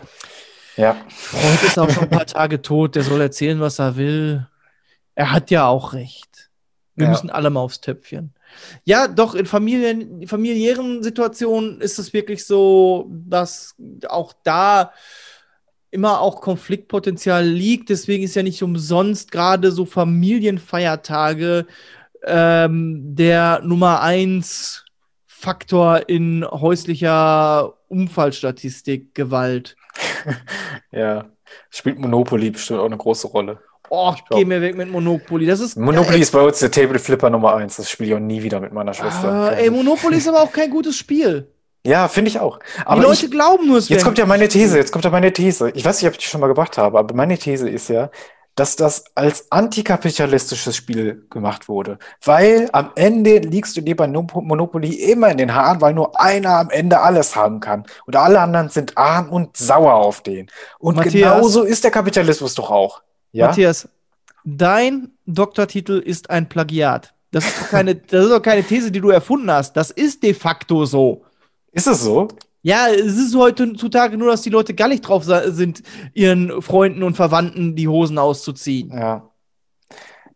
[0.76, 0.96] Ja.
[1.08, 2.94] Freud ist auch schon ein paar Tage tot.
[2.94, 4.46] Der soll erzählen, was er will.
[5.14, 6.50] Er hat ja auch recht.
[6.94, 7.10] Wir Ja.
[7.10, 8.32] müssen alle mal aufs Töpfchen.
[8.84, 13.74] Ja, doch, in Familien, familiären Situationen ist es wirklich so, dass
[14.08, 14.92] auch da
[15.90, 17.88] immer auch Konfliktpotenzial liegt.
[17.88, 21.66] Deswegen ist ja nicht umsonst gerade so Familienfeiertage
[22.24, 24.84] ähm, der Nummer eins
[25.26, 29.76] Faktor in häuslicher Unfallstatistik Gewalt.
[30.90, 31.30] Ja.
[31.70, 33.60] Spielt Monopoly bestimmt auch eine große Rolle.
[33.90, 35.46] Oh, glaub- geh mir weg mit Monopoly.
[35.46, 37.76] Das ist Monopoly ist bei uns der Table Flipper Nummer eins.
[37.76, 39.32] Das spiele ich auch nie wieder mit meiner Schwester.
[39.32, 41.48] Ah, ey, Monopoly ist aber auch kein gutes Spiel.
[41.86, 42.58] Ja, finde ich auch.
[42.58, 44.48] Die Aber Leute ich, glauben nur, es Jetzt kommt ja meine.
[44.48, 45.70] These, jetzt kommt ja meine These.
[45.70, 48.10] Ich weiß nicht, ob ich die schon mal gebracht habe, aber meine These ist ja,
[48.56, 51.98] dass das als antikapitalistisches Spiel gemacht wurde.
[52.24, 56.20] Weil am Ende liegst du dir bei No- Monopoly immer in den Haaren, weil nur
[56.20, 57.84] einer am Ende alles haben kann.
[58.06, 60.50] Und alle anderen sind arm und sauer auf den.
[60.80, 61.14] Und Matthias?
[61.34, 63.02] genauso ist der Kapitalismus doch auch.
[63.32, 63.46] Ja?
[63.48, 63.88] Matthias,
[64.44, 67.14] dein Doktortitel ist ein Plagiat.
[67.30, 69.74] Das ist, doch keine, das ist doch keine These, die du erfunden hast.
[69.74, 71.24] Das ist de facto so.
[71.72, 72.28] Ist es so?
[72.62, 77.14] Ja, es ist heutzutage nur, dass die Leute gar nicht drauf sind, ihren Freunden und
[77.14, 78.90] Verwandten die Hosen auszuziehen.
[78.90, 79.30] Ja.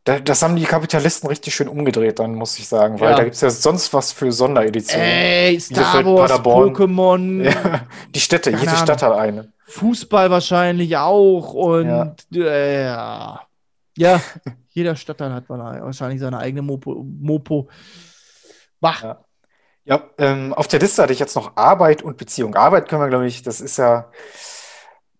[0.04, 3.16] Da, das haben die Kapitalisten richtig schön umgedreht, dann muss ich sagen, weil Ja.
[3.18, 5.06] da gibt es ja sonst was für Sondereditionen.
[5.06, 6.32] Ey, Star Wars.
[6.32, 8.76] Pokémon, Ja, die Städte, jede Ahnung.
[8.82, 9.52] Stadt hat eine.
[9.66, 12.14] Fußball wahrscheinlich auch und Ja.
[12.34, 12.84] äh,
[13.96, 14.20] ja.
[14.70, 17.04] jeder Stadtteil hat wahrscheinlich seine eigene Mopo.
[17.20, 17.68] Mopo.
[18.80, 18.96] Bah.
[19.02, 19.24] Ja.
[19.84, 22.54] Ja, ähm, auf der Liste hatte ich jetzt noch Arbeit und Beziehung.
[22.54, 24.10] Arbeit können wir, glaube ich, das ist ja,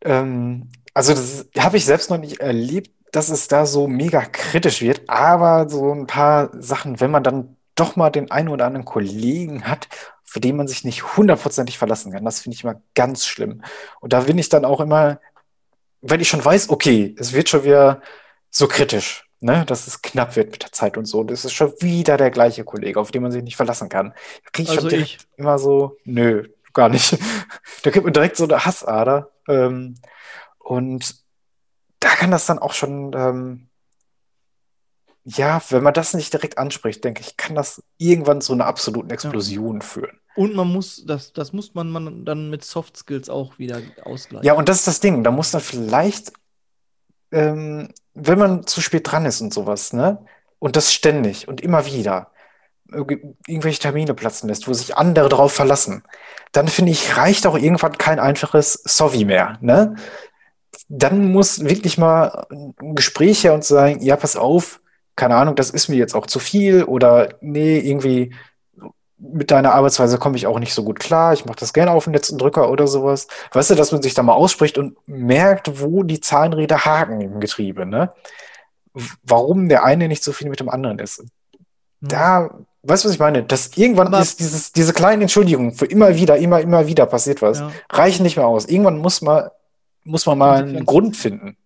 [0.05, 4.81] ähm, also das habe ich selbst noch nicht erlebt, dass es da so mega kritisch
[4.81, 8.85] wird, aber so ein paar Sachen, wenn man dann doch mal den einen oder anderen
[8.85, 9.89] Kollegen hat,
[10.25, 13.63] für den man sich nicht hundertprozentig verlassen kann, das finde ich immer ganz schlimm.
[14.01, 15.21] Und da bin ich dann auch immer,
[16.01, 18.01] wenn ich schon weiß, okay, es wird schon wieder
[18.51, 21.23] so kritisch, ne, dass es knapp wird mit der Zeit und so.
[21.23, 24.15] Das ist schon wieder der gleiche Kollege, auf den man sich nicht verlassen kann.
[24.57, 25.19] Ich Also ich.
[25.37, 27.19] immer so, nö, gar nicht.
[27.83, 29.31] Da kriegt man direkt so eine Hassader.
[29.49, 29.97] Ähm,
[30.59, 31.22] und
[32.03, 33.69] da kann das dann auch schon, ähm,
[35.25, 39.11] ja, wenn man das nicht direkt anspricht, denke ich, kann das irgendwann zu einer absoluten
[39.11, 40.19] Explosion führen.
[40.35, 44.47] Und man muss, das, das muss man, man dann mit Soft Skills auch wieder ausgleichen.
[44.47, 45.23] Ja, und das ist das Ding.
[45.23, 46.33] Da muss dann vielleicht,
[47.31, 50.25] ähm, wenn man zu spät dran ist und sowas, ne?
[50.59, 52.33] Und das ständig und immer wieder
[52.91, 56.03] irg- irgendwelche Termine platzen lässt, wo sich andere darauf verlassen,
[56.53, 59.97] dann finde ich, reicht auch irgendwann kein einfaches Sorry mehr, ne?
[60.95, 64.81] Dann muss wirklich mal ein Gespräch her und sagen, ja, pass auf,
[65.17, 68.35] keine Ahnung, das ist mir jetzt auch zu viel oder nee, irgendwie
[69.17, 72.05] mit deiner Arbeitsweise komme ich auch nicht so gut klar, ich mache das gerne auf
[72.05, 73.27] den letzten Drücker oder sowas.
[73.53, 77.41] Weißt du, dass man sich da mal ausspricht und merkt, wo die Zahnräder haken im
[77.41, 78.13] Getriebe, ne?
[79.23, 81.25] Warum der eine nicht so viel mit dem anderen ist.
[82.03, 82.51] Da,
[82.83, 83.45] weißt du, was ich meine?
[83.45, 87.41] Dass irgendwann Aber- ist dieses, diese kleinen Entschuldigungen für immer wieder, immer, immer wieder passiert
[87.41, 87.71] was, Ja.
[87.91, 88.67] reichen nicht mehr aus.
[88.67, 89.49] Irgendwann muss man,
[90.05, 90.85] muss man mal einen.
[90.85, 91.57] Grund finden.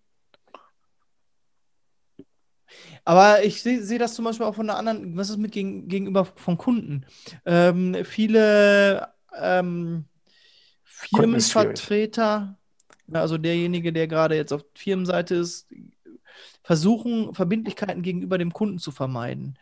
[3.05, 5.87] Aber ich sehe seh das zum Beispiel auch von einer anderen, was ist mit gegen,
[5.87, 7.05] gegenüber von Kunden?
[7.45, 9.07] Ähm, viele
[9.39, 10.05] ähm.
[10.83, 12.57] Firmenvertreter,
[13.13, 15.67] also derjenige, der gerade jetzt auf Firmenseite ist,
[16.63, 19.57] versuchen, Verbindlichkeiten gegenüber dem Kunden zu vermeiden.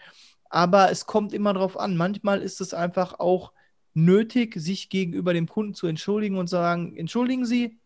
[0.50, 1.98] Aber es kommt immer darauf an.
[1.98, 3.52] Manchmal ist es einfach auch
[3.94, 7.78] nötig, sich gegenüber dem Kunden zu entschuldigen und sagen, entschuldigen Sie,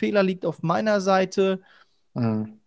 [0.00, 1.60] Fehler liegt auf meiner Seite,
[2.14, 2.58] Mhm.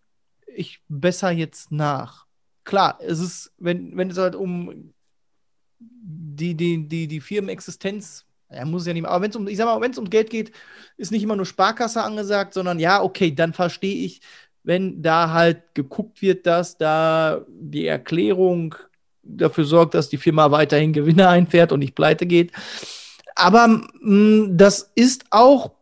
[0.56, 2.24] ich besser jetzt nach.
[2.64, 4.94] Klar, es ist, wenn, wenn es halt um
[5.78, 9.56] die, die, die, die Firmenexistenz, ja, muss ja nicht mehr, aber wenn es um, ich
[9.58, 10.52] sag mal, wenn es um Geld geht,
[10.96, 14.20] ist nicht immer nur Sparkasse angesagt, sondern ja, okay, dann verstehe ich,
[14.62, 18.74] wenn da halt geguckt wird, dass da die Erklärung
[19.22, 22.52] dafür sorgt, dass die Firma weiterhin Gewinne einfährt und nicht pleite geht.
[23.34, 23.68] Aber
[24.00, 25.72] mh, das ist auch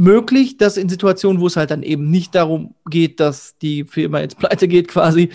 [0.00, 4.20] möglich, dass in Situationen, wo es halt dann eben nicht darum geht, dass die Firma
[4.20, 5.30] jetzt pleite geht, quasi,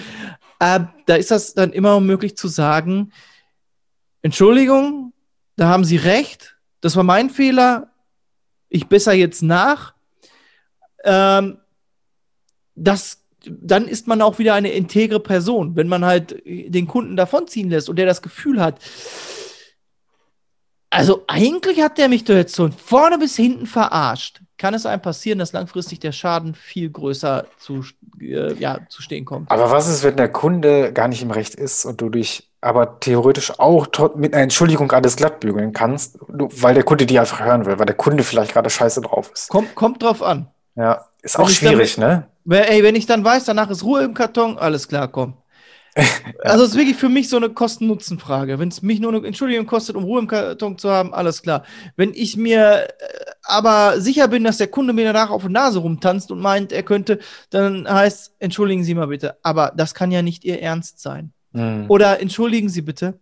[0.60, 3.12] äh, da ist das dann immer möglich zu sagen,
[4.22, 5.14] Entschuldigung,
[5.56, 7.92] da haben Sie recht, das war mein Fehler,
[8.70, 9.94] ich besser jetzt nach.
[11.04, 11.60] Ähm,
[12.74, 17.70] das, dann ist man auch wieder eine integre Person, wenn man halt den Kunden davonziehen
[17.70, 18.80] lässt und der das Gefühl hat,
[20.96, 24.42] also eigentlich hat der mich doch jetzt von vorne bis hinten verarscht.
[24.58, 27.84] Kann es einem passieren, dass langfristig der Schaden viel größer zu,
[28.22, 29.52] äh, ja, zu stehen kommt?
[29.52, 33.00] Aber was ist, wenn der Kunde gar nicht im Recht ist und du dich aber
[33.00, 37.66] theoretisch auch mit einer Entschuldigung alles glatt bügeln kannst, weil der Kunde die einfach hören
[37.66, 39.50] will, weil der Kunde vielleicht gerade scheiße drauf ist.
[39.50, 40.48] Kommt, kommt drauf an.
[40.76, 42.28] Ja, ist Wenn auch schwierig, ne?
[42.46, 45.34] Wer- Ey, wenn ich dann weiß, danach ist Ruhe im Karton, alles klar, komm.
[46.44, 48.60] Also es ist wirklich für mich so eine Kosten-Nutzen-Frage.
[48.60, 51.64] Wenn es mich nur eine Entschuldigung kostet, um Ruhe im Karton zu haben, alles klar.
[51.96, 52.88] Wenn ich mir äh,
[53.44, 56.84] aber sicher bin, dass der Kunde mir danach auf die Nase rumtanzt und meint, er
[56.84, 59.38] könnte, dann heißt, entschuldigen Sie mal bitte.
[59.44, 61.32] Aber das kann ja nicht Ihr Ernst sein.
[61.54, 61.86] Hm.
[61.88, 63.20] Oder entschuldigen Sie bitte.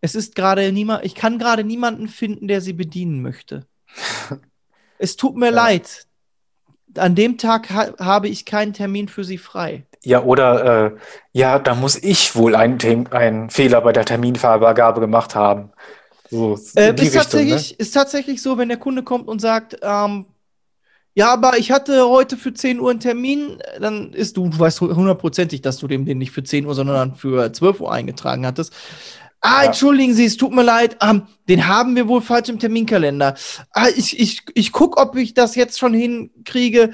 [0.00, 3.66] Es ist gerade niemand, ich kann gerade niemanden finden, der Sie bedienen möchte.
[4.98, 5.52] es tut mir Ja.
[5.52, 6.06] leid.
[6.96, 9.84] An dem Tag ha habe ich keinen Termin für Sie frei.
[10.04, 10.96] Ja, oder äh,
[11.32, 15.70] ja, da muss ich wohl einen, einen Fehler bei der Terminvergabe gemacht haben.
[16.30, 17.12] So Äh, ist, Richtung, ne?
[17.12, 20.26] tatsächlich, ist tatsächlich so, wenn der Kunde kommt und sagt, ähm,
[21.16, 24.80] ja, aber ich hatte heute für 10 Uhr einen Termin, dann ist du, du weißt
[24.80, 28.72] hundertprozentig, dass du dem den nicht für 10 Uhr, sondern für 12 Uhr eingetragen hattest.
[29.46, 29.66] Ah, Ja.
[29.66, 33.34] entschuldigen Sie, es tut mir leid, ähm, den haben wir wohl falsch im Terminkalender.
[33.72, 36.92] Ah, ich, ich, ich gucke, ob ich das jetzt schon hinkriege.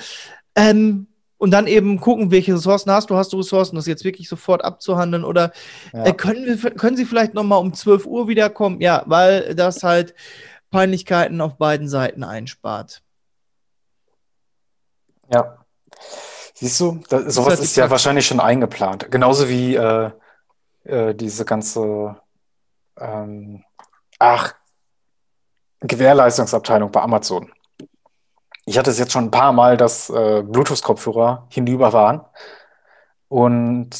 [0.56, 1.06] Ähm,
[1.38, 4.62] und dann eben gucken, welche Ressourcen hast du, hast du Ressourcen, das jetzt wirklich sofort
[4.64, 5.52] abzuhandeln oder
[5.92, 6.06] Ja.
[6.06, 8.80] äh, können, wir, können Sie vielleicht noch mal um 12 Uhr wiederkommen?
[8.80, 10.12] Ja, weil das halt
[10.70, 13.00] Peinlichkeiten auf beiden Seiten einspart.
[15.32, 15.56] Ja.
[16.54, 19.10] Siehst du, da, sowas halt die ist ja wahrscheinlich schon eingeplant.
[19.10, 20.10] Genauso wie äh,
[20.84, 22.16] äh, diese ganze,
[23.00, 23.64] ähm,
[24.18, 24.54] ach,
[25.80, 27.50] Gewährleistungsabteilung bei Amazon.
[28.66, 32.20] Ich hatte es jetzt schon ein paar Mal, dass äh, Bluetooth-Kopfhörer hinüber waren
[33.28, 33.90] und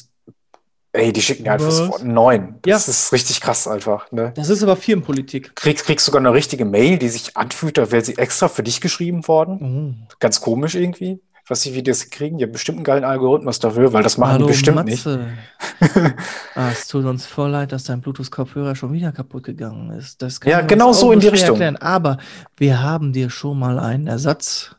[0.93, 2.59] ey, die schicken einfach neuen.
[2.63, 2.91] Das Ja.
[2.91, 4.33] ist richtig krass einfach, ne?
[4.37, 5.57] Das ist aber Firmenpolitik.
[5.57, 8.81] Kriegst, kriegst sogar eine richtige Mail, die sich anfühlt, da wäre sie extra für dich
[8.81, 10.07] geschrieben worden.
[10.19, 11.21] Ganz komisch irgendwie.
[11.51, 12.39] Ich weiß nicht, wie die das kriegen.
[12.39, 15.05] Die haben bestimmt einen geilen Algorithmus dafür, weil das machen die bestimmt nicht.
[15.05, 15.33] Matze.
[16.55, 20.23] ah, es tut uns voll leid, dass dein Bluetooth-Kopfhörer schon wieder kaputt gegangen ist.
[20.23, 21.57] Das kann Ja, genau so in die Richtung.
[21.57, 21.77] Erklären.
[21.79, 22.19] Aber
[22.57, 24.77] wir haben dir schon mal einen Ersatz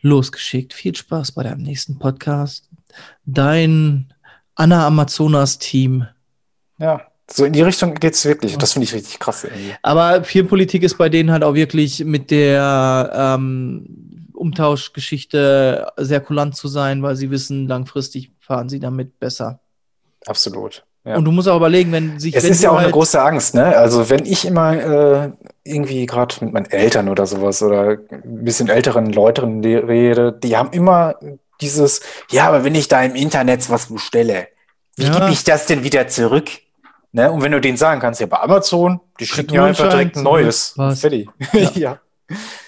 [0.00, 0.74] losgeschickt.
[0.74, 2.70] Viel Spaß bei deinem nächsten Podcast.
[3.24, 4.14] Dein
[4.54, 6.06] Anna Amazonas-Team.
[6.78, 8.56] Ja, so in die Richtung geht's wirklich.
[8.58, 9.74] Das finde ich richtig krass irgendwie.
[9.82, 14.11] Aber Firmenpolitik ist bei denen halt auch wirklich mit der ähm,
[14.42, 19.60] Umtauschgeschichte sehr kulant zu sein, weil sie wissen, langfristig fahren sie damit besser.
[20.26, 20.84] Absolut.
[21.04, 21.16] Ja.
[21.16, 22.36] Und du musst auch überlegen, wenn sich.
[22.36, 23.76] Es wenn ist ja auch eine halt- große Angst, ne?
[23.76, 25.30] Also wenn ich immer äh,
[25.64, 30.56] irgendwie gerade mit meinen Eltern oder sowas oder ein bisschen älteren Leuten le- rede, die
[30.56, 31.16] haben immer
[31.60, 34.46] dieses, ja, aber wenn ich da im Internet was bestelle,
[34.96, 35.18] wie Ja.
[35.18, 36.48] gebe ich das denn wieder zurück?
[37.10, 37.30] Ne?
[37.32, 40.22] Und wenn du denen sagen kannst, ja, bei Amazon, die schicken ja einfach direkt ein
[40.22, 40.74] neues.
[40.94, 41.28] Fertig.
[41.52, 41.70] Ja.
[41.74, 41.98] Ja.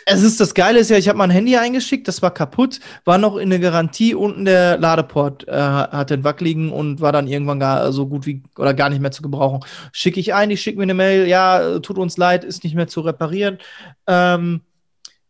[0.06, 3.18] Es ist das Geile ist ja, ich habe mein Handy eingeschickt, das war kaputt, war
[3.18, 7.60] noch in der Garantie unten der Ladeport äh, hatte einen wackeligen und war dann irgendwann
[7.60, 9.64] gar so gut wie oder gar nicht mehr zu gebrauchen.
[9.92, 12.88] Schicke ich ein, die schicken mir eine Mail, ja, tut uns leid, ist nicht mehr
[12.88, 13.58] zu reparieren.
[14.06, 14.60] Ähm,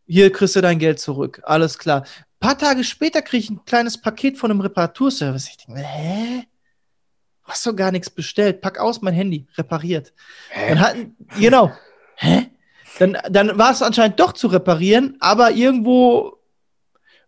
[0.07, 1.41] hier kriegst du dein Geld zurück.
[1.45, 2.01] Alles klar.
[2.01, 5.49] Ein paar Tage später kriege ich ein kleines Paket von einem Reparaturservice.
[5.49, 6.43] Ich denke, hä?
[7.43, 8.61] Hast du gar nichts bestellt?
[8.61, 10.13] Pack aus mein Handy, repariert.
[10.53, 11.71] Dann hatten, genau.
[12.15, 12.47] Hä?
[12.99, 16.37] Dann, dann war es anscheinend doch zu reparieren, aber irgendwo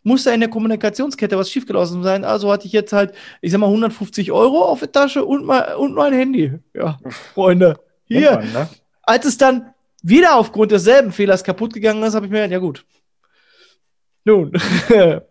[0.04, 2.24] muss da in der Kommunikationskette was schiefgelaufen sein.
[2.24, 5.76] Also hatte ich jetzt halt, ich sag mal, 150 Euro auf der Tasche und, mein,
[5.76, 6.54] und mein Handy.
[6.74, 6.98] Ja,
[7.34, 7.80] Freunde.
[8.06, 8.38] Hier.
[8.38, 8.70] Ne?
[9.04, 12.60] Als es dann wieder aufgrund desselben Fehlers kaputt gegangen ist, habe ich mir gedacht, ja
[12.60, 12.86] gut.
[14.24, 14.54] Nun,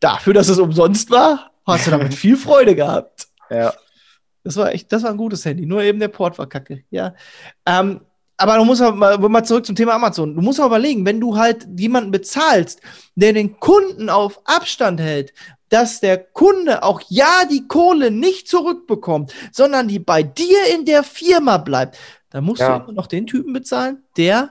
[0.00, 3.28] dafür, dass es umsonst war, hast du damit viel Freude gehabt.
[3.48, 3.72] Ja.
[4.44, 5.64] Das war echt, das war ein gutes Handy.
[5.64, 6.84] Nur eben der Port war kacke.
[6.90, 7.14] Ja.
[7.64, 8.00] Ähm,
[8.42, 10.34] aber du musst auch mal, mal zurück zum Thema Amazon.
[10.34, 12.80] Du musst auch überlegen, wenn du halt jemanden bezahlst,
[13.14, 15.32] der den Kunden auf Abstand hält,
[15.68, 21.02] dass der Kunde auch ja die Kohle nicht zurückbekommt, sondern die bei dir in der
[21.02, 21.98] Firma bleibt,
[22.30, 22.78] dann musst Ja.
[22.78, 24.50] du immer noch den Typen bezahlen, der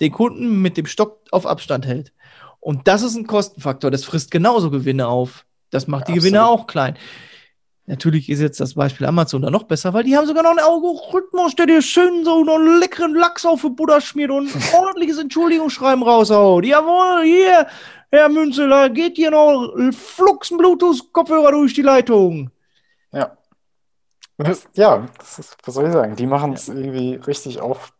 [0.00, 2.12] den Kunden mit dem Stock auf Abstand hält.
[2.58, 3.90] Und das ist ein Kostenfaktor.
[3.90, 5.46] Das frisst genauso Gewinne auf.
[5.70, 6.60] Das macht die Ja, Gewinne absolut.
[6.60, 6.96] auch klein.
[7.90, 10.60] Natürlich ist jetzt das Beispiel Amazon da noch besser, weil die haben sogar noch einen
[10.60, 15.18] Algorithmus, der dir schön so einen leckeren Lachs auf den Butter schmiert und ein ordentliches
[15.18, 16.64] Entschuldigungsschreiben raushaut.
[16.64, 17.66] Jawohl, hier,
[18.12, 22.52] Herr Münzeler, geht hier noch fluxen Bluetooth-Kopfhörer durch die Leitung.
[23.10, 23.36] Ja.
[24.74, 26.14] Ja, das ist, was soll ich sagen?
[26.14, 27.92] Die machen es irgendwie richtig auf.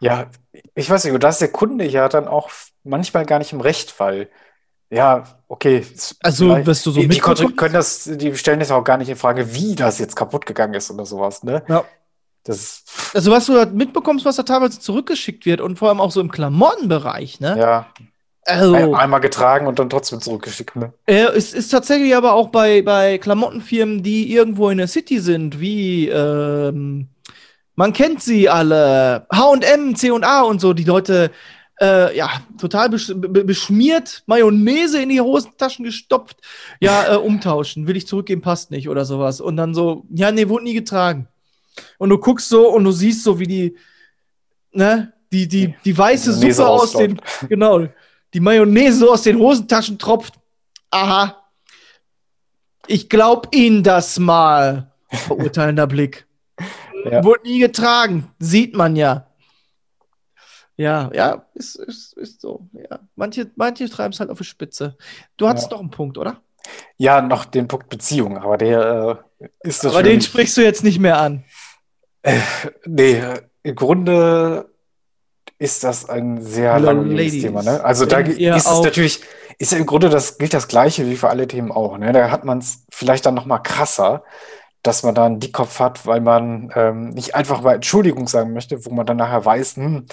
[0.00, 0.30] Ja,
[0.74, 2.50] ich weiß nicht, da ist der Kunde ja dann auch
[2.82, 4.30] manchmal gar nicht im Recht, weil,
[4.92, 5.86] ja, okay.
[6.22, 9.16] Also, was du so die, die können das, die stellen das auch gar nicht in
[9.16, 11.62] Frage, wie das jetzt kaputt gegangen ist oder sowas, ne?
[11.66, 11.84] Ja.
[12.44, 16.10] Das Also, was du da mitbekommst, was da teilweise zurückgeschickt wird und vor allem auch
[16.10, 17.56] so im Klamottenbereich, ne?
[17.58, 17.86] ja,
[18.44, 20.92] Also, ein, einmal getragen und dann trotzdem zurückgeschickt, ne?
[21.06, 25.58] Äh, es ist tatsächlich aber auch bei, bei Klamottenfirmen, die irgendwo in der City sind,
[25.58, 27.08] wie, ähm,
[27.76, 31.30] man kennt sie alle, H&M, C&A und so, die Leute,
[31.82, 36.36] äh, ja, total besch be beschmiert, Mayonnaise in die Hosentaschen gestopft,
[36.80, 39.40] ja, äh, umtauschen, will ich zurückgeben, passt nicht oder sowas.
[39.40, 41.26] Und dann so, ja, nee, wurde nie getragen.
[41.98, 43.76] Und du guckst so und du siehst so, wie die,
[44.72, 47.88] ne, die, die, die weiße Suppe aus den, genau,
[48.32, 50.34] die Mayonnaise so aus den Hosentaschen tropft.
[50.90, 51.42] Aha.
[52.86, 54.92] Ich glaub Ihnen das mal.
[55.08, 56.26] Verurteilender Blick.
[57.04, 57.24] Ja.
[57.24, 58.30] Wurde nie getragen.
[58.38, 59.26] Sieht man ja.
[60.82, 62.66] Ja, ja, ist, ist, ist so.
[62.72, 62.98] Ja.
[63.16, 64.96] Manche, manche treiben es halt auf die Spitze.
[65.36, 65.76] Du hattest Ja.
[65.76, 66.40] noch einen Punkt, oder?
[66.96, 70.84] Ja, noch den Punkt Beziehung, aber der äh, ist Aber den natürlich- sprichst du jetzt
[70.84, 71.44] nicht mehr an.
[72.86, 74.70] Nee, äh, im Grunde
[75.58, 77.42] ist das ein sehr langwieriges.
[77.42, 77.82] Thema, ne?
[77.84, 79.20] Also da ist es natürlich,
[79.58, 82.12] ist ja im Grunde das gilt das Gleiche wie für alle Themen auch, ne?
[82.12, 84.24] Da hat man es vielleicht dann noch mal krasser,
[84.82, 88.84] dass man da einen Dickkopf hat, weil man ähm, nicht einfach mal Entschuldigung sagen möchte,
[88.84, 90.06] wo man dann nachher weiß, hm,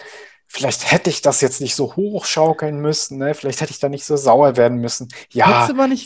[0.49, 3.33] vielleicht hätte ich das jetzt nicht so hochschaukeln müssen, ne?
[3.35, 5.07] Vielleicht hätte ich da nicht so sauer werden müssen.
[5.29, 5.45] Ja,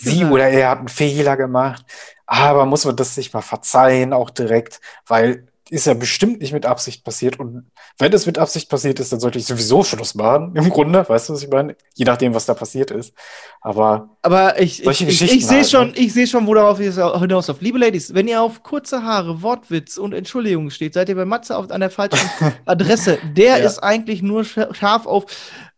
[0.01, 0.33] sie gesagt.
[0.33, 1.85] oder er hat einen Fehler gemacht,
[2.27, 6.65] aber muss man das nicht mal verzeihen, auch direkt, weil ist ja bestimmt nicht mit
[6.65, 7.39] Absicht passiert.
[7.39, 11.07] Und wenn es mit Absicht passiert ist, dann sollte ich sowieso Schluss machen, im Grunde,
[11.07, 11.75] weißt du, was ich meine?
[11.95, 13.13] Je nachdem, was da passiert ist.
[13.61, 15.93] Aber Aber ich, ich, Solche ich, ich Geschichten sehe halt, schon, ne?
[15.95, 17.61] ich sehe schon, wo darauf es hinaus auf.
[17.61, 21.55] Liebe Ladies, wenn ihr auf kurze Haare, Wortwitz und Entschuldigung steht, seid ihr bei Matze
[21.57, 22.29] auf, an der falschen
[22.65, 23.17] Adresse.
[23.35, 23.65] Der Ja.
[23.65, 25.25] ist eigentlich nur sch- scharf auf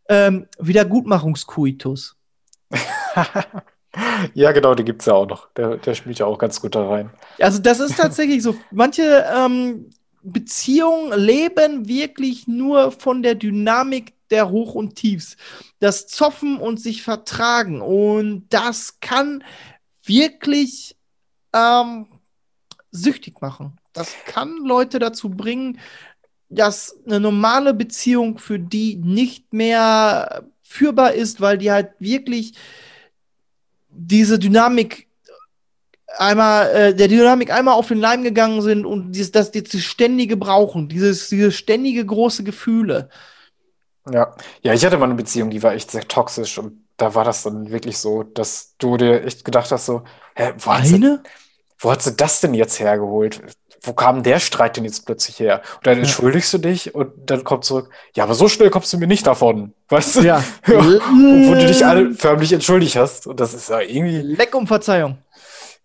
[0.10, 2.16] ähm, Wiedergutmachungskuitus.
[4.34, 5.48] ja, genau, die gibt's ja auch noch.
[5.54, 7.10] Der, der spielt ja auch ganz gut da rein.
[7.40, 8.56] Also das ist tatsächlich so.
[8.72, 9.90] Manche ähm,
[10.22, 15.38] Beziehungen leben wirklich nur von der Dynamik der Hoch und Tiefs.
[15.80, 17.82] Das Zoffen und sich vertragen.
[17.82, 19.44] Und das kann
[20.04, 20.96] wirklich
[21.54, 22.08] ähm,
[22.92, 23.78] süchtig machen.
[23.94, 25.80] Das kann Leute dazu bringen,
[26.50, 32.54] dass eine normale Beziehung für die nicht mehr führbar ist, weil die halt wirklich
[33.96, 35.08] diese Dynamik
[36.18, 40.38] einmal äh, der Dynamik einmal auf den Leim gegangen sind und dieses, das dieses ständige
[40.38, 43.10] brauchen, dieses dieses ständige große Gefühle.
[44.12, 44.36] Ja.
[44.62, 47.44] Ja, ich hatte mal eine Beziehung, die war echt sehr toxisch und da war das
[47.44, 50.04] dann wirklich so, dass du dir echt gedacht hast, so,
[50.36, 51.18] hä, wo hat sie,
[51.80, 53.42] wo hat sie das denn jetzt hergeholt?
[53.86, 55.62] Wo kam der Streit denn jetzt plötzlich her?
[55.76, 58.98] Und dann entschuldigst du dich und dann kommt zurück, ja, aber so schnell kommst du
[58.98, 60.22] mir nicht davon, weißt du?
[60.22, 60.44] Ja.
[60.68, 63.28] Und wo du dich alle förmlich entschuldigt hast.
[63.28, 65.18] Und das ist ja irgendwie, Leck um Verzeihung.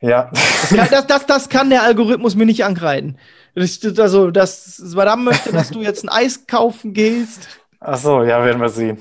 [0.00, 0.30] ja.
[0.32, 3.18] Das kann, das, das, das kann der Algorithmus mir nicht angreifen.
[3.54, 7.48] Also, das Madame möchte, dass du jetzt ein Eis kaufen gehst.
[7.80, 8.98] Ach so, ja, werden wir sehen.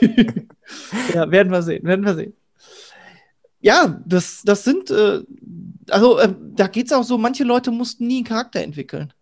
[1.14, 2.34] ja, werden wir sehen, werden wir sehen.
[3.60, 5.20] Ja, das, das sind, äh,
[5.90, 9.12] also äh, da geht es auch so, manche Leute mussten nie einen Charakter entwickeln.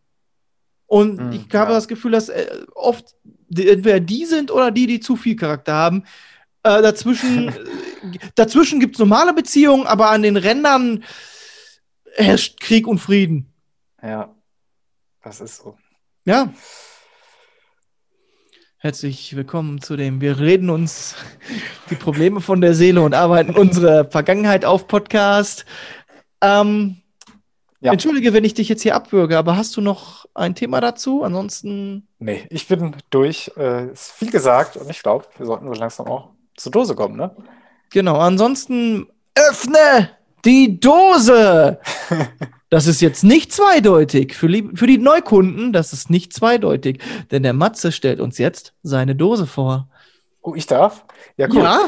[0.86, 1.76] Und Hm, ich habe ja.
[1.76, 3.14] das Gefühl, dass äh, oft
[3.48, 6.04] entweder die sind oder die, die zu viel Charakter haben.
[6.62, 11.04] Äh, dazwischen äh, dazwischen gibt es normale Beziehungen, aber an den Rändern
[12.14, 13.52] herrscht Krieg und Frieden.
[14.02, 14.34] Ja,
[15.22, 15.76] das ist so.
[16.24, 16.52] Ja.
[18.78, 21.16] Herzlich willkommen zu dem Wir reden uns
[21.90, 25.66] die Probleme von der Seele und arbeiten unsere Vergangenheit auf Podcast.
[26.40, 26.96] Ähm,
[27.80, 27.92] Ja.
[27.92, 31.22] Entschuldige, wenn ich dich jetzt hier abwürge, aber hast du noch ein Thema dazu?
[31.22, 33.52] Ansonsten, Nee, ich bin durch.
[33.56, 37.16] Äh, ist viel gesagt und ich glaube, wir sollten so langsam auch zur Dose kommen,
[37.16, 37.30] ne?
[37.90, 40.10] genau, ansonsten öffne
[40.44, 41.78] die Dose!
[42.68, 44.34] Das ist jetzt nicht zweideutig.
[44.34, 47.00] Für, für die Neukunden, das ist nicht zweideutig.
[47.30, 49.88] Denn der Matze stellt uns jetzt seine Dose vor.
[50.42, 51.04] Oh, ich darf?
[51.36, 51.62] Ja, cool.
[51.62, 51.78] Ja?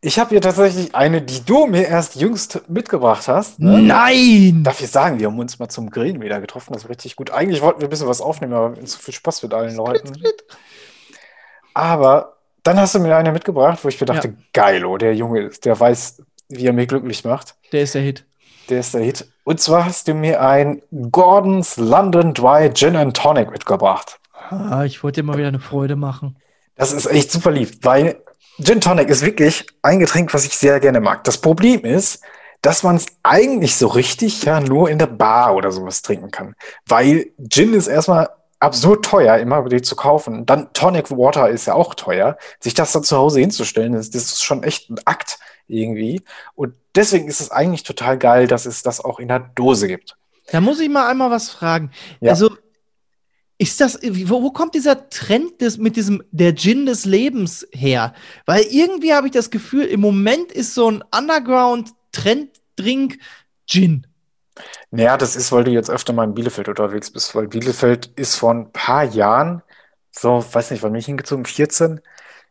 [0.00, 3.58] Ich habe hier tatsächlich eine, die du mir erst jüngst mitgebracht hast.
[3.58, 3.82] Ne?
[3.82, 4.62] Nein!
[4.64, 6.72] Darf ich sagen, wir haben uns mal zum Grillen wieder getroffen.
[6.72, 7.30] Das war richtig gut.
[7.30, 10.12] Eigentlich wollten wir ein bisschen was aufnehmen, aber so viel Spaß mit allen Leuten.
[11.74, 14.34] Aber dann hast du mir eine mitgebracht, wo ich mir dachte, Ja.
[14.52, 17.54] geilo, der Junge, ist- der weiß, wie er mich glücklich macht.
[17.72, 18.24] Der ist der Hit.
[18.68, 19.30] Der ist der Hit.
[19.44, 24.18] Und zwar hast du mir ein Gordon's London Dry Gin and Tonic mitgebracht.
[24.50, 26.36] Ah, ich wollte dir mal wieder eine Freude machen.
[26.76, 28.22] Das ist echt super lieb, weil
[28.58, 31.24] Gin Tonic ist wirklich ein Getränk, was ich sehr gerne mag.
[31.24, 32.20] Das Problem ist,
[32.62, 36.54] dass man es eigentlich so richtig ja nur in der Bar oder sowas trinken kann.
[36.86, 38.28] Weil Gin ist erstmal
[38.58, 40.44] absurd teuer, immer die zu kaufen.
[40.44, 42.36] Dann Tonic Water ist ja auch teuer.
[42.60, 46.22] Sich das dann zu Hause hinzustellen, das, das ist schon echt ein Akt irgendwie.
[46.54, 50.16] Und deswegen ist es eigentlich total geil, dass es das auch in der Dose gibt.
[50.52, 51.90] Da muss ich mal einmal was fragen.
[52.20, 52.32] Ja.
[52.32, 52.50] Also,
[53.60, 58.14] ist das, wo, wo kommt dieser Trend des, mit diesem, der Gin des Lebens her?
[58.46, 63.18] Weil irgendwie habe ich das Gefühl, im Moment ist so ein Underground-Trend-Drink
[63.66, 64.06] Gin.
[64.90, 68.36] Naja, das ist, weil du jetzt öfter mal in Bielefeld unterwegs bist, weil Bielefeld ist
[68.36, 69.60] vor ein paar Jahren,
[70.10, 71.44] so, weiß nicht, wann bin ich hingezogen?
[71.44, 72.00] 14?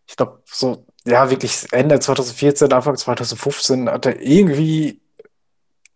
[0.06, 5.02] Ich glaube, so, ja, wirklich Ende 2014, Anfang 2015 hat er irgendwie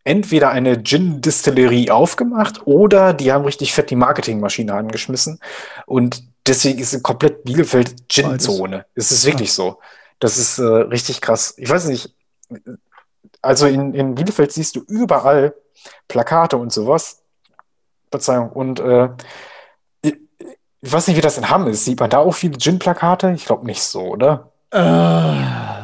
[0.04, 5.40] entweder eine Gin-Distillerie aufgemacht oder die haben richtig fett die Marketingmaschine angeschmissen
[5.86, 8.86] und deswegen ist in komplett Bielefeld Gin-Zone.
[8.96, 9.80] Es ist wirklich so.
[10.20, 11.54] Das ist äh, richtig krass.
[11.58, 12.14] Ich weiß nicht,
[13.42, 15.54] also in, in Bielefeld siehst du überall
[16.08, 17.22] Plakate und sowas.
[18.10, 18.52] Verzeihung.
[18.52, 19.10] Und äh,
[20.02, 20.16] ich,
[20.82, 21.86] ich weiß nicht, wie das in Hamm ist.
[21.86, 23.34] Sieht man da auch viele Gin-Plakate?
[23.34, 24.53] Ich glaube nicht so, oder?
[24.74, 24.80] Äh,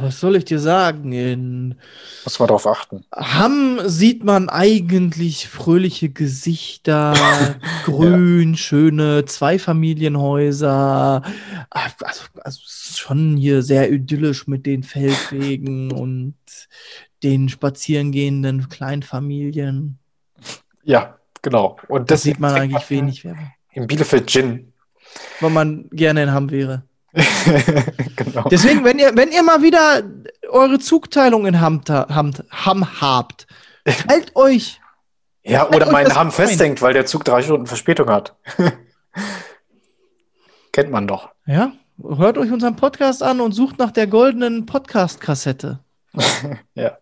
[0.01, 1.11] was soll ich dir sagen?
[1.11, 1.75] In
[2.23, 3.05] Muss man darauf achten.
[3.13, 7.13] Hamm sieht man eigentlich fröhliche Gesichter,
[7.85, 11.21] grün, schöne Zweifamilienhäuser.
[11.69, 16.33] Ah, Also, also schon hier sehr idyllisch mit den Feldwegen und
[17.21, 19.99] den spazierengehenden Kleinfamilien.
[20.83, 21.77] Ja, genau.
[21.89, 23.51] Und Da deswegen sieht man eigentlich wenig Werbung.
[23.71, 24.73] In Bielefeld Gin.
[25.41, 26.88] Weil man gerne in Hamm wäre.
[28.15, 28.47] genau.
[28.49, 30.03] Deswegen, wenn ihr, wenn ihr mal wieder
[30.49, 33.47] eure Zugteilung in Hamm, Hamm habt,
[34.07, 34.79] teilt euch
[35.43, 36.31] Ja, Halt oder euch meinen ein.
[36.31, 38.35] festhängt, weil der Zug drei Stunden Verspätung hat.
[40.71, 41.29] Kennt man doch.
[41.45, 45.79] Ja, hört euch unseren Podcast an und sucht nach der goldenen Podcast-Kassette.
[46.75, 46.97] Ja.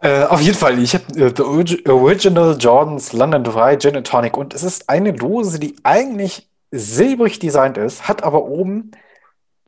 [0.00, 4.06] Äh, auf jeden Fall, ich habe äh, The Origi- Original Jordan's London Dry Gin and
[4.06, 6.48] Tonic und es ist eine Dose, die eigentlich
[6.78, 8.90] silbrig designt ist, hat aber oben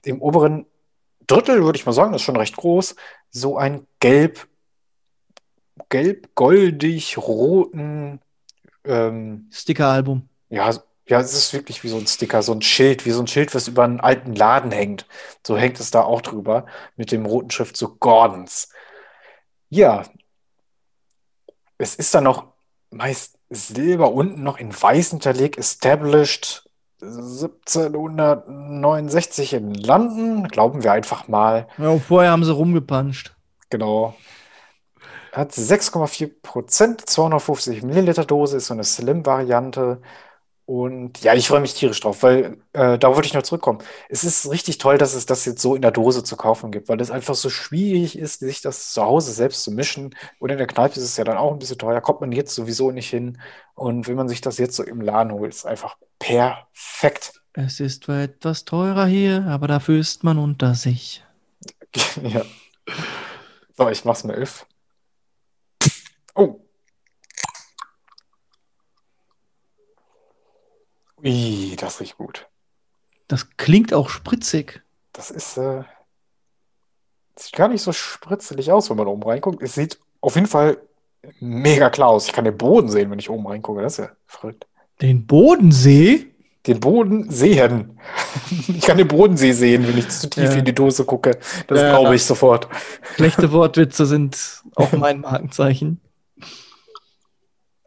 [0.05, 0.67] im oberen
[1.27, 2.97] Drittel, würde ich mal sagen, das ist schon recht groß,
[3.31, 4.49] so ein gelb,
[5.89, 8.21] gelb-goldig roten,
[8.85, 10.29] ähm, Sticker-Album.
[10.49, 10.73] ja,
[11.09, 13.55] ja, es ist wirklich wie so ein Sticker, so ein Schild, wie so ein Schild,
[13.55, 15.07] was über einen alten Laden hängt.
[15.47, 18.69] So hängt es da auch drüber mit dem roten Schrift so Gordons.
[19.71, 20.05] Ja,
[21.79, 22.53] es ist dann noch
[22.91, 26.68] meist Silber unten noch in weiß hinterlegt, established
[27.01, 31.69] 1769 in London, glauben wir einfach mal.
[31.79, 33.37] Ja, vorher haben sie rumgepanscht.
[33.71, 34.17] Genau.
[35.33, 40.01] Hat 6,4 Prozent, 250 Milliliter Dose, ist so eine Slim-Variante.
[40.69, 43.79] Und ja, ich freue mich tierisch drauf, weil äh, da wollte ich noch zurückkommen.
[44.11, 46.91] Es ist richtig toll, dass es das jetzt so in der Dose zu kaufen gibt,
[46.91, 50.15] weil es einfach so schwierig ist, sich das zu Hause selbst zu mischen.
[50.39, 52.55] Und in der Kneipe ist es ja dann auch ein bisschen teuer, kommt man jetzt
[52.55, 53.41] sowieso nicht hin.
[53.77, 57.41] Und wenn man sich das jetzt so im Laden holt, ist einfach perfekt.
[57.55, 61.25] Es ist zwar etwas teurer hier, aber dafür ist man unter sich.
[62.23, 62.45] Ja.
[63.75, 64.67] So, ich mach's mal öff.
[66.35, 66.61] Oh.
[71.23, 72.47] Ui, das riecht gut.
[73.27, 74.83] Das klingt auch spritzig.
[75.13, 75.83] Das ist, äh,
[77.37, 79.63] sieht gar nicht so spritzelig aus, wenn man oben reinguckt.
[79.63, 80.79] Es sieht auf jeden Fall
[81.41, 82.27] mega klar aus.
[82.27, 83.83] Ich kann den Boden sehen, wenn ich oben reingucke.
[83.83, 84.67] Das ist ja verrückt.
[85.03, 86.27] Den Bodensee?
[86.67, 87.99] Den Boden sehen.
[88.69, 90.53] Ich kann den Bodensee sehen, wenn ich zu tief Ja.
[90.53, 91.39] in die Dose gucke.
[91.67, 91.91] Das Ja.
[91.99, 92.69] glaube ich sofort.
[93.17, 96.01] Schlechte Wortwitze sind auch mein Markenzeichen.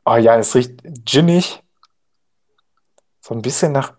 [0.03, 1.60] Ah ja, es riecht ginnig.
[3.31, 3.93] So ein bisschen nach.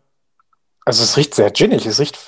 [0.85, 1.87] Also es riecht sehr ginnig.
[1.87, 2.19] Es riecht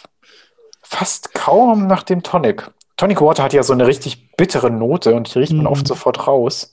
[0.83, 2.71] fast kaum nach dem Tonic.
[2.97, 5.67] Tonic Water hat ja so eine richtig bittere Note und die riecht man Mhm.
[5.67, 6.71] oft sofort raus.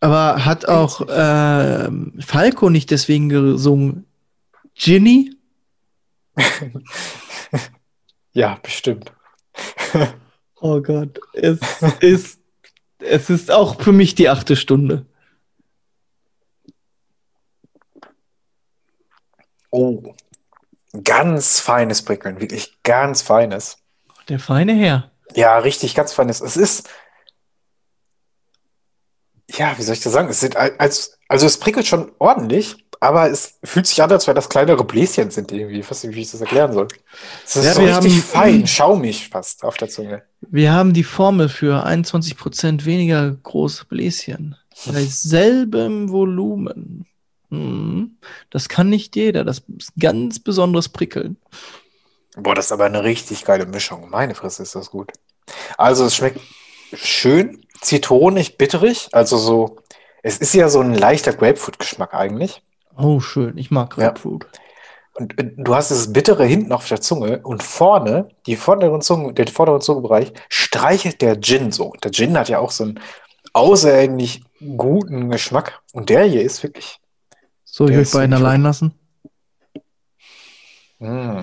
[0.00, 4.06] Aber hat auch ähm, Falco nicht deswegen gesungen?
[4.74, 5.36] Ginny?
[8.32, 9.12] Ja, bestimmt.
[10.58, 11.58] Oh Gott, es
[12.00, 12.40] ist,
[12.98, 15.04] es ist auch für mich die achte Stunde.
[19.78, 20.14] Oh,
[21.04, 23.76] ganz feines Prickeln, wirklich ganz feines.
[24.30, 25.10] Der feine Herr.
[25.34, 26.40] Ja, richtig, ganz feines.
[26.40, 26.88] Es ist,
[29.50, 30.28] ja, wie soll ich das sagen?
[30.28, 34.26] Es sind al- als, also es prickelt schon ordentlich, aber es fühlt sich an, als
[34.26, 35.80] wenn das kleinere Bläschen sind irgendwie.
[35.80, 36.88] Ich weiß nicht, wie ich das erklären soll.
[37.44, 40.22] Es ist Ja, so richtig haben- fein, schaumig fast auf der Zunge.
[40.40, 44.56] Wir haben die Formel für 21% weniger große Bläschen.
[44.86, 47.06] Bei selbem Volumen.
[47.50, 48.18] Hm.
[48.50, 49.44] Das kann nicht jeder.
[49.44, 51.36] Das ist ganz besonderes Prickeln.
[52.36, 54.10] Boah, das ist aber eine richtig geile Mischung.
[54.10, 55.12] Meine Fresse ist das gut.
[55.78, 56.40] Also es schmeckt
[56.92, 59.08] schön zitronig, bitterig.
[59.12, 59.76] Also so,
[60.22, 62.62] es ist ja so ein leichter Grapefruit-Geschmack eigentlich.
[62.96, 63.56] Oh, schön.
[63.58, 64.08] Ich mag Ja.
[64.08, 64.46] Grapefruit.
[65.14, 69.32] Und äh, du hast das Bittere hinten auf der Zunge und vorne, die vorderen Zunge,
[69.32, 71.86] den vorderen Zungenbereich, streichelt der Gin so.
[71.86, 73.00] Und der Gin hat ja auch so einen
[73.52, 74.42] außerordentlich
[74.76, 75.80] guten Geschmack.
[75.92, 77.00] Und der hier ist wirklich.
[77.76, 78.92] Soll ich euch beiden allein lassen?
[80.98, 81.40] Mm.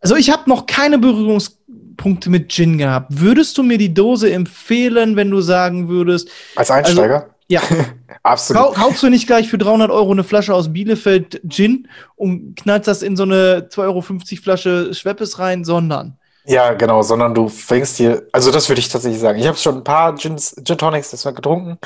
[0.00, 3.06] Also ich habe noch keine Berührungspunkte mit Gin gehabt.
[3.20, 7.36] Würdest du mir die Dose empfehlen, wenn du sagen würdest, Als Einsteiger?
[7.46, 7.62] ja,
[8.24, 8.64] Absolut.
[8.64, 12.88] kau kaufst du nicht gleich für 300 Euro eine Flasche aus Bielefeld Gin und knallst
[12.88, 14.02] das in so eine 2,50 Euro
[14.42, 19.20] Flasche Schweppes rein, sondern Ja, genau, sondern du fängst hier, also das würde ich tatsächlich
[19.20, 19.38] sagen.
[19.38, 21.78] Ich habe schon ein paar Gins, Gin Tonics das mal getrunken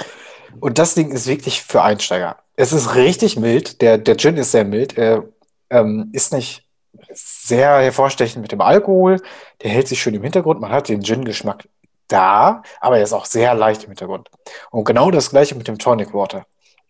[0.59, 2.39] und das Ding ist wirklich für Einsteiger.
[2.61, 5.25] Es ist richtig mild, der, der Gin ist sehr mild, er
[5.71, 6.65] ähm, ist nicht
[7.13, 9.23] sehr hervorstechend mit dem Alkohol,
[9.63, 11.69] der hält sich schön im Hintergrund, man hat den Gin-Geschmack
[12.09, 14.29] da, aber er ist auch sehr leicht im Hintergrund.
[14.71, 16.47] Und genau das gleiche mit dem Tonic Water.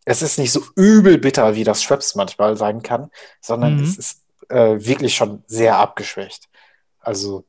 [0.06, 3.10] Es ist nicht so übel bitter, wie das Schweppes manchmal sein kann,
[3.42, 3.82] sondern Mhm.
[3.84, 6.48] es ist äh, wirklich schon sehr abgeschwächt.
[7.00, 7.44] Also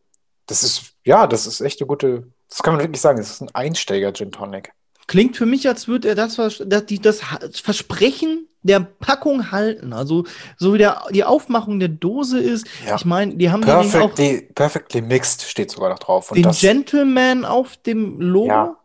[0.47, 3.41] das ist, ja, das ist echt eine gute, das kann man wirklich sagen, es ist
[3.41, 4.74] ein Einsteiger-Gin Tonic.
[5.10, 9.91] Klingt für mich, als würde er das, das, die, das Versprechen der Packung halten.
[9.91, 12.68] Also so wie der, die Aufmachung der Dose ist.
[12.86, 12.95] Ja.
[12.95, 16.30] Ich meine, die haben ja auch Perfectly, perfectly mixed steht sogar noch drauf.
[16.30, 18.47] Und den das, Gentleman auf dem Logo.
[18.47, 18.78] Ja.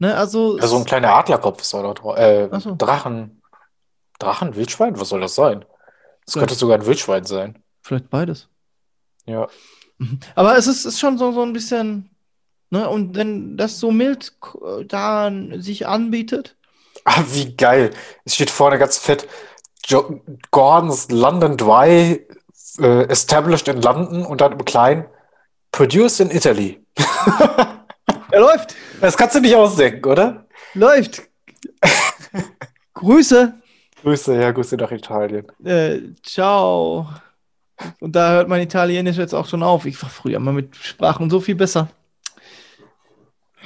[0.00, 2.16] Ne, also ja, so ein kleiner Adlerkopf ist da drauf.
[2.16, 2.74] Äh, so.
[2.76, 3.40] Drachen,
[4.18, 4.98] Drachen, Wildschwein?
[4.98, 5.64] Was soll das sein?
[6.24, 7.62] Das könnte sogar ein Wildschwein sein.
[7.82, 8.48] vielleicht beides.
[9.26, 9.46] Ja.
[9.98, 10.18] Mhm.
[10.34, 12.10] Aber es ist, ist schon so, so ein bisschen,
[12.70, 16.54] ne, und wenn das so mild äh, da sich anbietet,
[17.04, 17.90] Ah, wie geil.
[18.24, 19.26] Es steht vorne ganz fett,
[19.86, 22.26] jo Gordon's London Dry,
[22.80, 25.04] äh, established in London und dann im Kleinen,
[25.72, 26.84] produced in Italy.
[28.30, 30.46] er läuft, Das kannst du nicht ausdenken, oder?
[30.74, 31.22] läuft.
[32.94, 33.54] Grüße,
[34.02, 35.46] Grüße, ja, Grüße nach Italien.
[35.64, 37.08] äh, ciao.
[38.00, 39.86] Und da hört mein Italienisch jetzt auch schon auf.
[39.86, 41.88] Ich war früher mal mit Sprachen so viel besser.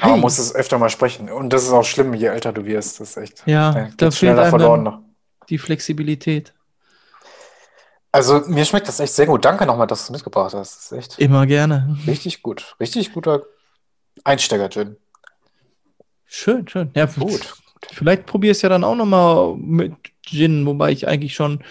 [0.03, 0.21] Aber man Hey.
[0.21, 1.31] muss es öfter mal sprechen.
[1.31, 3.01] Und das ist auch schlimm, je älter du wirst.
[3.01, 3.43] Das ist echt.
[3.47, 4.99] Ja, äh, da fehlt schneller einem verloren noch.
[5.49, 6.53] die Flexibilität.
[8.11, 9.45] Also, mir schmeckt das echt sehr gut.
[9.45, 10.75] Danke nochmal, dass du es mitgebracht hast.
[10.75, 11.97] Das ist echt Immer gerne.
[12.07, 12.75] richtig gut.
[12.81, 13.43] Richtig guter
[14.25, 14.97] Einsteiger-Gin.
[16.27, 16.91] Schön, schön.
[16.95, 17.55] Ja, Gut.
[17.91, 19.95] Vielleicht probiere ich es ja dann auch noch mal mit
[20.25, 21.65] Gin, wobei ich eigentlich schon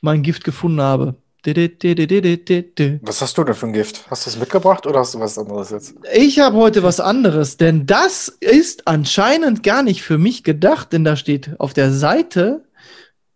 [0.00, 1.16] mein Gift gefunden habe.
[1.54, 4.04] Ich Was hast du denn für ein Gift?
[4.10, 5.94] Hast du es mitgebracht oder hast du was anderes jetzt?
[6.38, 11.16] habe heute was anderes, denn das ist anscheinend gar nicht für mich gedacht, denn da
[11.16, 12.64] steht auf der Seite,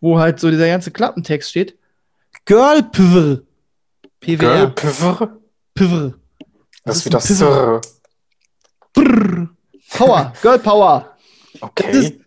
[0.01, 1.79] wo halt so dieser ganze Klappentext steht,
[2.45, 3.43] Girl Pwr.
[4.21, 5.39] Girl PWR.
[5.75, 6.15] Pwr.
[6.85, 7.21] Das ist wieder.
[7.21, 7.81] Sir.
[8.93, 9.49] Brrr.
[9.91, 10.33] Power.
[10.43, 11.17] Girl Power.
[11.61, 12.21] Okay.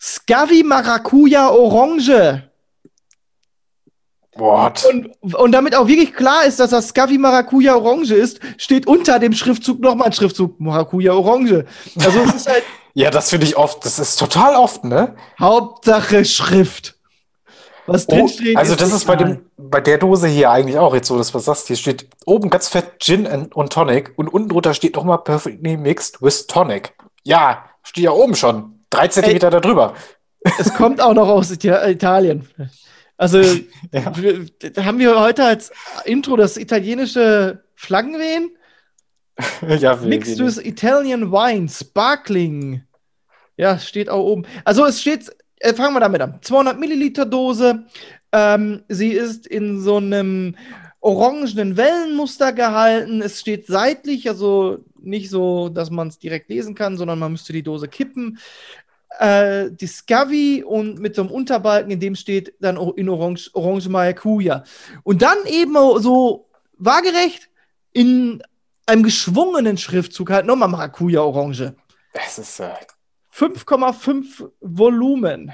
[0.00, 2.47] Scavi Maracuja Orange.
[4.38, 4.84] What?
[4.90, 9.18] Und, und damit auch wirklich klar ist, dass das Scavi Maracuja Orange ist, steht unter
[9.18, 11.64] dem Schriftzug nochmal ein Schriftzug Maracuja Orange.
[11.98, 12.62] Also es ist halt
[12.94, 13.84] Ja, das finde ich oft.
[13.84, 15.14] Das ist total oft, ne?
[15.38, 16.96] Hauptsache Schrift.
[17.86, 18.56] Was Oh, drinsteht.
[18.56, 21.34] also das ist bei dem, bei der Dose hier eigentlich auch jetzt so, dass du
[21.34, 21.68] was sagst.
[21.68, 25.76] Hier steht oben ganz fett Gin and, und Tonic und unten drunter steht nochmal perfectly
[25.76, 26.92] mixed with Tonic.
[27.24, 28.80] Ja, steht ja oben schon.
[28.90, 29.94] Drei Zentimeter da drüber.
[30.58, 32.48] Es kommt auch noch aus Ita- Italien.
[33.18, 33.40] Also
[33.92, 34.04] Ja.
[34.06, 35.70] haben wir heute als
[36.06, 38.52] Intro das italienische Flaggenwehen?
[39.80, 42.82] ja, Mixed with Italian Wine, Sparkling.
[43.56, 44.46] Ja, steht auch oben.
[44.64, 46.38] Also es steht, äh, fangen wir damit an.
[46.40, 47.84] 200 Milliliter Dose.
[48.32, 50.56] Ähm, sie ist in so einem
[51.00, 53.22] orangenen Wellenmuster gehalten.
[53.22, 57.52] Es steht seitlich, also nicht so, dass man es direkt lesen kann, sondern man müsste
[57.52, 58.38] die Dose kippen.
[59.18, 64.62] Äh, Discovery und mit so einem Unterbalken, in dem steht dann in Orange, Orange Maracuja.
[65.02, 67.48] Und dann eben so waagerecht
[67.92, 68.42] in
[68.86, 71.74] einem geschwungenen Schriftzug halt nochmal Maracuja Orange.
[72.12, 72.70] Es ist, äh,
[73.32, 75.52] 5,5 Volumen.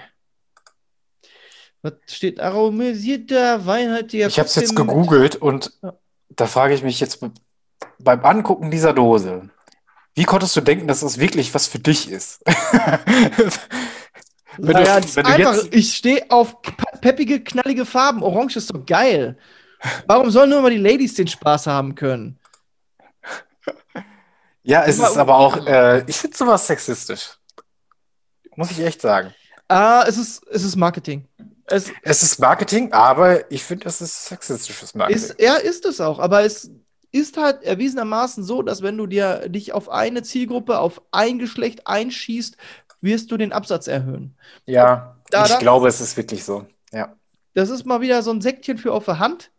[1.83, 2.41] Was steht?
[2.41, 4.27] Aromatisierter weinhaltiger.
[4.27, 5.95] ich habe es jetzt 15 gegoogelt und Ja.
[6.31, 7.21] da frage ich mich jetzt
[7.99, 9.51] beim Angucken dieser Dose,
[10.15, 12.41] wie konntest du denken, dass das wirklich was für dich ist?
[14.57, 18.23] Wenn du- Naja, ist wenn du einfach, jetzt- ich stehe auf pe- peppige, knallige Farben.
[18.23, 19.37] Orange ist doch geil.
[20.07, 22.39] Warum sollen nur mal die Ladies den Spaß haben können?
[24.67, 27.37] Ja, es ist aber auch, äh, ich finde sowas sexistisch.
[28.57, 29.35] Muss ich echt sagen.
[29.69, 31.29] Ah, es ist, es ist Marketing.
[31.67, 35.23] Es Es ist Marketing, aber ich finde, es ist sexistisches Marketing.
[35.23, 36.71] ist, ja, ist es auch, aber es
[37.15, 41.87] ist halt erwiesenermaßen so, dass wenn du dir dich auf eine Zielgruppe, auf ein Geschlecht
[41.87, 42.57] einschießt,
[43.01, 44.37] wirst du den Absatz erhöhen.
[44.67, 46.67] ja, Da- ich glaube, es ist wirklich so.
[46.93, 47.15] Ja.
[47.55, 49.53] Das ist mal wieder so ein Säckchen für auf der Hand.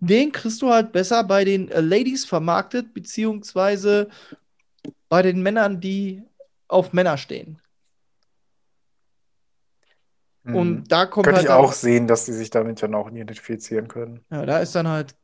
[0.00, 4.08] Den kriegst du halt besser bei den äh, Ladies vermarktet, beziehungsweise
[5.08, 6.22] bei den Männern, die
[6.68, 7.58] auf Männer stehen.
[10.42, 10.56] Mhm.
[10.56, 13.88] Und da kommt Könnte halt ich auch sehen, dass die sich damit dann auch identifizieren
[13.88, 14.20] können.
[14.30, 15.14] Ja, da ist dann halt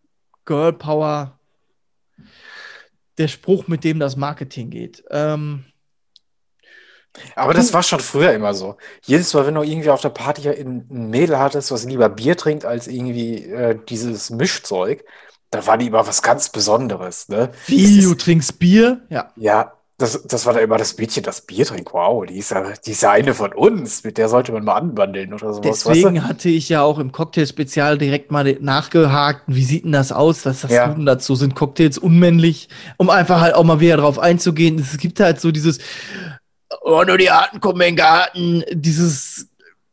[0.44, 1.37] Girl Power
[3.18, 5.04] der Spruch, mit dem das Marketing geht.
[5.10, 5.64] Ähm,
[7.34, 8.76] Aber das war schon früher immer so.
[9.04, 12.64] Jedes Mal, wenn du irgendwie auf der Party ein Mädel hattest, was lieber Bier trinkt
[12.64, 15.04] als irgendwie äh, dieses Mischzeug,
[15.50, 17.50] da war die immer was ganz Besonderes, ne?
[17.66, 19.06] wie, du trinkst Bier?
[19.08, 19.32] Ja.
[19.36, 21.92] ja, das, das war da immer das Mädchen, das Bier trinkt.
[21.92, 24.04] Wow, die ist ja, die ist ja eine von uns.
[24.04, 25.82] Mit der sollte man mal anbandeln oder sowas.
[25.84, 30.12] Deswegen weißt hatte ich ja auch im Cocktail-Spezial direkt mal nachgehakt, wie sieht denn das
[30.12, 30.46] aus?
[30.46, 30.86] Was sagst Ja.
[30.86, 31.34] du denn dazu?
[31.34, 32.68] Sind Cocktails unmännlich?
[32.96, 34.78] Um einfach halt auch mal wieder drauf einzugehen.
[34.78, 35.78] Es gibt halt so dieses,
[36.82, 39.48] oh, nur die Arten kommen in den Garten, dieses,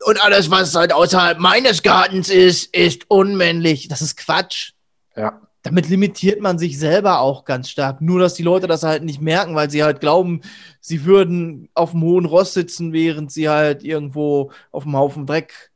[0.06, 3.88] und alles, was halt außerhalb meines Gartens ist, ist unmännlich.
[3.88, 4.74] Das ist Quatsch.
[5.16, 5.22] du?
[5.22, 5.42] Ja.
[5.66, 8.00] Damit limitiert man sich selber auch ganz stark.
[8.00, 10.42] Nur, dass die Leute das halt nicht merken, weil sie halt glauben,
[10.80, 15.72] sie würden auf dem hohen Ross sitzen, während sie halt irgendwo auf dem Haufen Dreck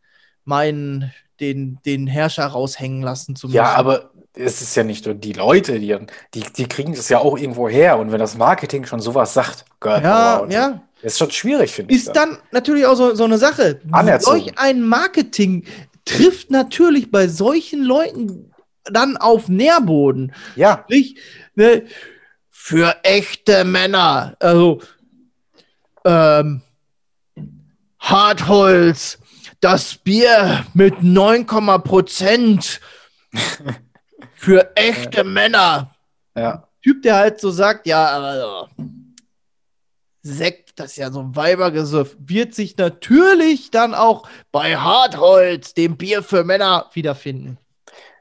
[0.45, 3.55] meinen, den, den Herrscher raushängen lassen zu müssen.
[3.55, 5.97] Ja, aber es ist ja nicht nur die Leute, die,
[6.35, 7.97] die, die kriegen das ja auch irgendwo her.
[7.97, 10.83] Und wenn das Marketing schon sowas sagt, Girl Ja, ja.
[11.01, 12.01] ist schon schwierig, finde ich.
[12.01, 13.81] Ist dann natürlich auch so, so eine Sache.
[13.91, 14.41] Anerzogen.
[14.43, 15.65] Solch ein Marketing
[16.05, 18.51] trifft natürlich bei solchen Leuten
[18.85, 20.33] dann auf Nährboden.
[20.55, 21.17] Ja, Sprich,
[21.55, 21.83] ne,
[22.49, 24.35] für echte Männer.
[24.39, 24.81] Also,
[26.05, 26.61] ähm,
[27.99, 29.19] Hartholz,
[29.59, 32.79] das Bier mit 9, Prozent
[34.35, 35.95] für echte Männer.
[36.35, 36.65] ja.
[36.81, 38.69] Typ, der halt so sagt, ja, also,
[40.21, 45.97] Sekt, das ist ja so ein Weibergesöff, wird sich natürlich dann auch bei Hartholz, dem
[45.97, 47.57] Bier für Männer, wiederfinden.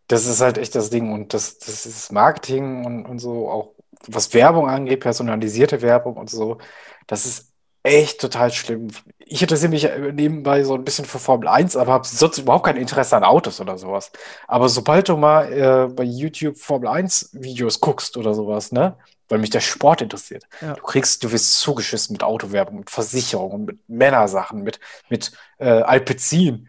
[0.09, 1.13] Das ist halt echt das Ding.
[1.13, 3.75] Und das, das ist Marketing und, und so, auch
[4.07, 6.59] was Werbung angeht, personalisierte Werbung und so,
[7.07, 7.53] das ist
[7.83, 8.89] echt total schlimm.
[9.19, 12.77] Ich interessiere mich nebenbei so ein bisschen für Formel 1, aber habe sonst überhaupt kein
[12.77, 14.11] Interesse an Autos oder sowas.
[14.47, 18.97] Aber sobald du mal äh, bei YouTube Formel 1 Videos guckst oder sowas, ne?
[19.29, 20.45] Weil mich der Sport interessiert.
[20.63, 20.73] Ja.
[20.73, 24.81] Du kriegst, du wirst zugeschissen mit Autowerbung, mit Versicherungen, mit Männersachen, mit,
[25.11, 26.69] mit äh, Alpecin.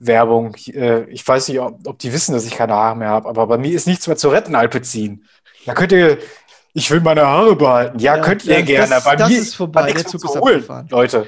[0.00, 0.54] Werbung.
[0.66, 3.58] Äh, ich weiß nicht, ob, die wissen, dass ich keine Haare mehr habe, aber bei
[3.58, 5.24] mir ist nichts mehr zu retten, Alpecin.
[5.66, 6.18] Da könnt ihr,
[6.74, 7.98] ich will meine Haare behalten.
[7.98, 8.88] Ja, Ja, könnt ihr das- gerne.
[8.90, 10.88] das- bei das mir ist vorbei, der Zug zu ist holen, abgefahren.
[10.90, 11.26] Leute.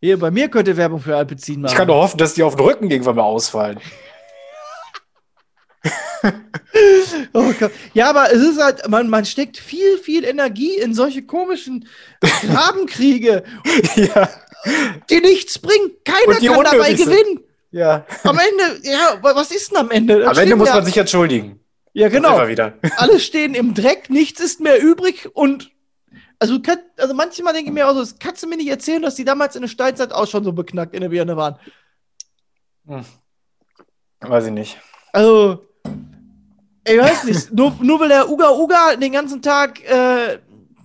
[0.00, 1.72] Hier, bei mir könnte Werbung für Alpecin machen.
[1.72, 3.80] Ich kann nur hoffen, dass die auf den Rücken irgendwann mal ausfallen.
[7.32, 7.52] Oh.
[7.94, 11.86] Ja, aber es ist halt, man, man steckt viel, viel Energie in solche komischen
[12.20, 13.42] Grabenkriege,
[13.96, 14.28] ja,
[15.10, 15.92] die nichts bringen.
[16.04, 17.10] Keiner kann dabei unnötig sind.
[17.10, 17.40] gewinnen.
[17.70, 18.04] ja.
[18.24, 20.20] Am Ende, ja, wa- was ist denn am Ende?
[20.20, 21.60] Da Am Ende muss man sich entschuldigen.
[21.92, 22.36] Ja, genau.
[22.96, 25.70] Alle stehen im Dreck, nichts ist mehr übrig und.
[26.40, 26.58] Also,
[26.98, 29.24] also manchmal denke ich mir auch so, das kannst du mir nicht erzählen, dass die
[29.24, 31.56] damals in der Steinzeit auch schon so beknackt in der Birne waren.
[34.20, 34.78] Weiß ich nicht.
[35.12, 35.64] Also,
[36.86, 40.38] ich weiß nicht, nur, nur weil der Uga Uga den ganzen Tag, äh,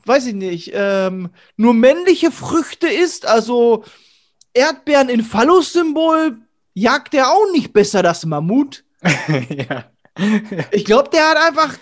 [0.05, 3.83] weiß ich nicht, ähm, nur männliche Früchte isst, also
[4.53, 6.37] Erdbeeren in Phallus-Symbol,
[6.73, 8.83] jagt der auch nicht besser das Mammut.
[9.49, 9.85] ja.
[10.71, 11.77] Ich glaube, der hat einfach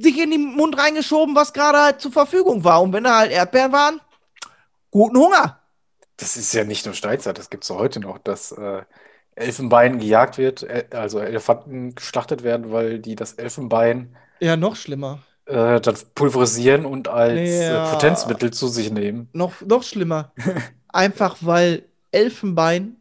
[0.00, 2.82] sich in den Mund reingeschoben, was gerade halt zur Verfügung war.
[2.82, 4.00] Und wenn da halt Erdbeeren waren,
[4.90, 5.60] guten Hunger.
[6.16, 8.82] Das ist ja nicht nur Steinzeit, das gibt es heute noch, dass äh,
[9.36, 15.20] Elfenbein gejagt wird, äh, also Elefanten geschlachtet werden, weil die das Elfenbein Ja, noch schlimmer.
[15.48, 17.88] Äh, dann pulverisieren und als Ja.
[17.88, 19.28] äh, Potenzmittel zu sich nehmen.
[19.32, 20.32] Noch, noch schlimmer.
[20.92, 21.82] Einfach weil
[22.12, 22.96] Elfenbein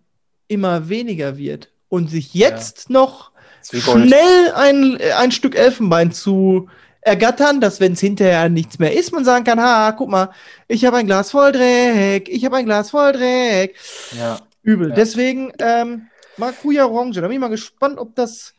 [0.47, 3.31] immer weniger wird und sich jetzt noch
[3.71, 4.07] wie Gold.
[4.07, 6.69] schnell ein, äh, ein Stück Elfenbein zu
[7.01, 10.29] ergattern, dass wenn es hinterher nichts mehr ist, man sagen kann, ha, guck mal,
[10.67, 13.75] ich habe ein Glas voll Dreck, ich habe ein Glas voll Dreck.
[14.17, 14.39] Ja.
[14.63, 14.89] Übel.
[14.89, 14.95] Ja.
[14.95, 17.21] Deswegen ähm, Maracuja Orange.
[17.21, 18.53] Da bin ich mal gespannt, ob das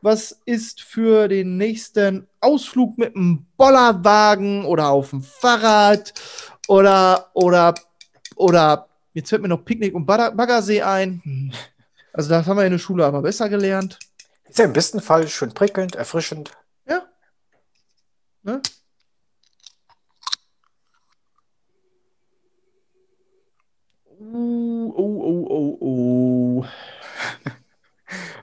[0.00, 6.14] was ist für den nächsten Ausflug mit einem Bollerwagen oder auf dem Fahrrad
[6.68, 7.74] oder oder
[8.36, 11.52] oder jetzt fällt mir noch Picknick und Bagger- Baggersee ein.
[12.10, 13.96] Also das haben wir in der Schule aber besser gelernt.
[14.48, 16.50] Ist ja im besten Fall schön prickelnd, erfrischend.
[16.88, 17.02] Ja.
[18.42, 18.60] Ne?
[24.20, 26.66] Uh, oh, oh, oh, oh.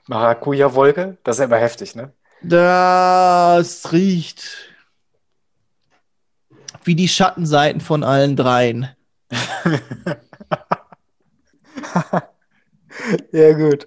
[0.08, 2.12] Maracuja-Wolke, das ist ja immer heftig, ne?
[2.42, 4.72] Das riecht
[6.84, 8.88] wie die Schattenseiten von allen dreien.
[13.32, 13.86] Ja, gut.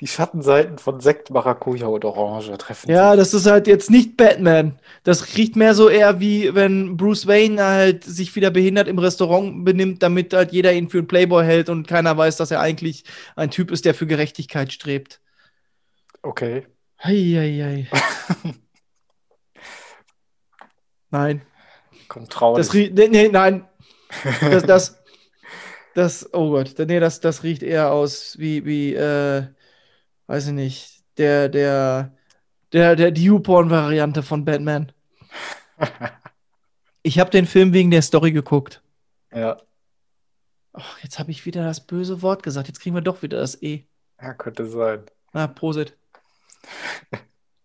[0.00, 4.80] Die Schattenseiten von Sekt, Maracuja und Orange treffen Ja, das ist halt jetzt nicht Batman.
[5.04, 9.64] Das riecht mehr so eher wie wenn Bruce Wayne halt sich wieder behindert im Restaurant
[9.64, 13.04] benimmt, damit halt jeder ihn für einen Playboy hält und keiner weiß, dass er eigentlich
[13.36, 15.20] ein Typ ist, der für Gerechtigkeit strebt.
[16.24, 16.66] Okay.
[17.02, 17.86] Heieiei.
[21.10, 21.42] Nein.
[22.08, 22.56] Kommt traurig.
[22.64, 22.94] Das riecht.
[22.94, 23.68] Nee, nee, nein.
[24.40, 25.02] Das, das,
[25.94, 29.46] das, oh Gott, nee, das, das riecht eher aus wie, wie, äh,
[30.26, 32.16] weiß ich nicht, der, der,
[32.72, 34.92] der, der Dewporn-Variante von Batman.
[37.06, 38.82] Ich habe den Film wegen der Story geguckt.
[39.30, 39.60] Ja.
[40.72, 42.66] Ach, jetzt habe ich wieder das böse Wort gesagt.
[42.66, 43.84] Jetzt kriegen wir doch wieder das E.
[44.18, 45.04] ja, könnte sein.
[45.34, 45.94] Na, Prosit.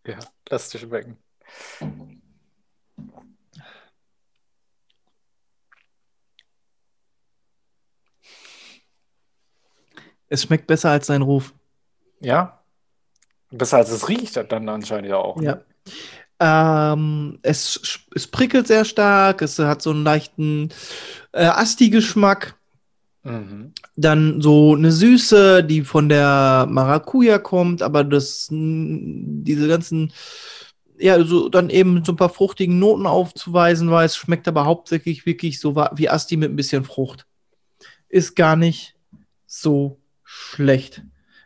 [0.05, 0.17] Ja,
[0.49, 1.17] lass dich schmecken.
[10.29, 11.53] Es schmeckt besser als sein Ruf.
[12.19, 12.63] Ja?
[13.51, 15.41] Besser als es riecht, dann anscheinend ja auch.
[15.41, 15.61] Ja.
[16.39, 20.69] Ähm, es, es prickelt sehr stark, es hat so einen leichten
[21.33, 22.58] äh, Asti-Geschmack.
[23.23, 23.73] Mhm.
[23.95, 30.13] Dann so eine Süße, die von der Maracuja kommt, aber das, diese ganzen,
[30.97, 35.59] ja, so dann eben so ein paar fruchtigen Noten aufzuweisen weiß, schmeckt aber hauptsächlich wirklich
[35.59, 37.25] so wie Asti mit ein bisschen Frucht.
[38.07, 38.95] Ist gar nicht
[39.45, 41.03] so schlecht.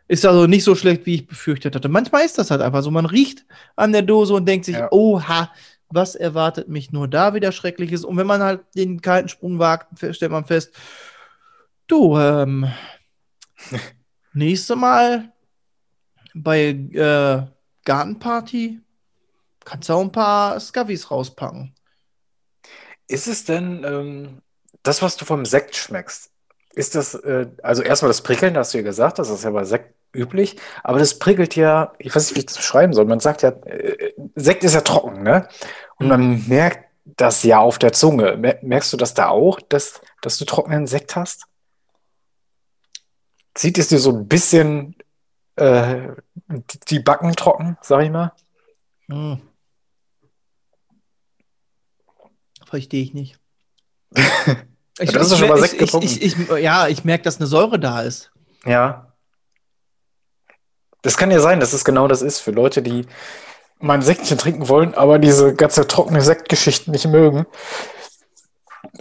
[0.07, 1.89] Ist also nicht so schlecht, wie ich befürchtet hatte.
[1.89, 2.91] Manchmal ist das halt einfach so.
[2.91, 3.45] Man riecht
[3.75, 4.91] an der Dose und denkt sich, Ja.
[4.91, 5.49] oha,
[5.89, 8.03] was erwartet mich nur da wieder Schreckliches?
[8.03, 10.73] Und wenn man halt den kalten Sprung wagt, stellt man fest,
[11.87, 12.67] du, ähm,
[14.33, 15.31] nächste Mal
[16.33, 17.47] bei äh,
[17.85, 18.81] Gartenparty
[19.65, 21.75] kannst du auch ein paar Scavis rauspacken.
[23.07, 24.41] Ist es denn ähm,
[24.83, 26.31] das, was du vom Sekt schmeckst?
[26.73, 29.63] Ist das, äh, also erstmal das Prickeln, hast du ja gesagt, das ist ja bei
[29.63, 33.05] Sekt üblich, aber das prickelt ja, ich weiß nicht, wie ich das beschreiben soll.
[33.05, 35.47] Man sagt ja, äh, Sekt ist ja trocken, ne?
[35.97, 38.37] Und man merkt das ja auf der Zunge.
[38.37, 41.45] Mer- Merkst du das da auch, dass, dass du trockenen Sekt hast?
[43.55, 44.95] Zieht es dir so ein bisschen
[45.55, 46.09] äh,
[46.89, 48.33] die- Backen trocken, sag ich mal?
[49.07, 49.41] Hm.
[52.65, 53.39] Verstehe ich nicht.
[54.99, 56.05] Ich, das ist schon mal Sekt ich, getrunken.
[56.05, 58.31] ich, ich, ja, ich merke, dass eine Säure da ist.
[58.63, 59.11] Ja.
[61.01, 63.07] Das kann ja sein, dass es genau das ist für Leute, die
[63.79, 67.47] mal ein Sektchen trinken wollen, aber diese ganze trockene Sektgeschichte nicht mögen.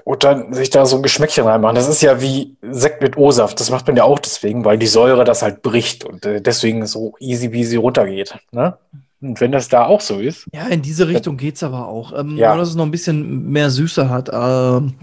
[0.04, 1.76] Und dann sich da so ein Geschmäckchen reinmachen.
[1.76, 3.60] Das ist ja wie Sekt mit O-Saft.
[3.60, 6.86] Das macht man ja auch deswegen, weil die Säure das halt bricht und äh, deswegen
[6.86, 8.34] so easy peasy runtergeht.
[8.52, 8.74] Ne?
[9.20, 12.18] Und wenn das da auch so ist, Ja, in diese Richtung geht es aber auch.
[12.18, 12.48] Ähm, Ja.
[12.48, 14.30] Nur, dass es noch ein bisschen mehr Süße hat.
[14.32, 14.94] Ähm,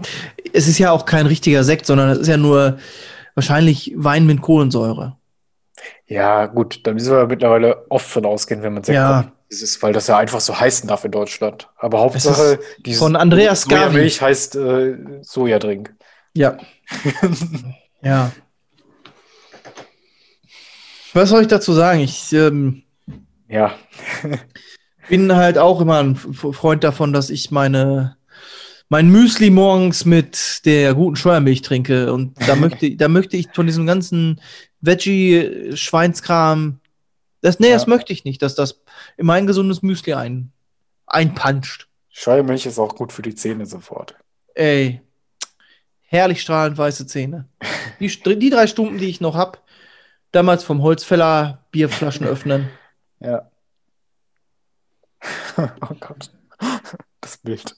[0.52, 2.78] es ist ja auch kein richtiger Sekt, sondern es ist ja nur
[3.34, 5.16] wahrscheinlich Wein mit Kohlensäure.
[6.10, 9.30] Ja gut, da müssen wir mittlerweile oft von ausgehen, wenn man Sekt Ja.
[9.48, 11.68] Das ist, weil das ja einfach so heißen darf in Deutschland.
[11.76, 13.80] Aber Hauptsache, dieses von Andreas Gavi.
[13.80, 15.94] Sojamilch heißt äh, Sojadrink.
[16.34, 16.58] Ja.
[18.02, 18.32] ja.
[21.14, 22.00] Was soll ich dazu sagen?
[22.00, 22.82] Ich ähm,
[23.48, 23.74] Ja.
[25.08, 28.16] bin halt auch immer ein Freund davon, dass ich meine
[28.88, 33.66] mein Müsli morgens mit der guten Scheuermilch trinke und da möchte da möchte ich von
[33.66, 34.40] diesem ganzen
[34.80, 36.80] Veggie Schweinskram
[37.42, 37.88] das nee, das Ja.
[37.88, 38.80] möchte ich nicht, dass das
[39.16, 40.52] in mein gesundes Müsli ein
[41.06, 41.88] einpanscht.
[42.10, 44.14] Scheuermilch ist auch gut für die Zähne sofort.
[44.54, 45.00] Ey,
[46.02, 47.48] herrlich strahlend weiße Zähne.
[47.98, 49.64] Die, die drei Stunden, die ich noch hab,
[50.32, 52.68] damals vom Holzfäller Bierflaschen öffnen.
[53.22, 53.50] Ja.
[55.58, 56.30] oh Gott.
[57.20, 57.76] Das Bild.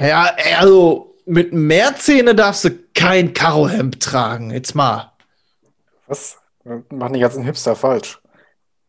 [0.00, 4.50] Ja, also mit mehr Zähne darfst du kein Karohemd tragen.
[4.50, 5.12] Jetzt mal.
[6.06, 6.38] Was?
[6.64, 8.20] Machen die ganzen Hipster falsch.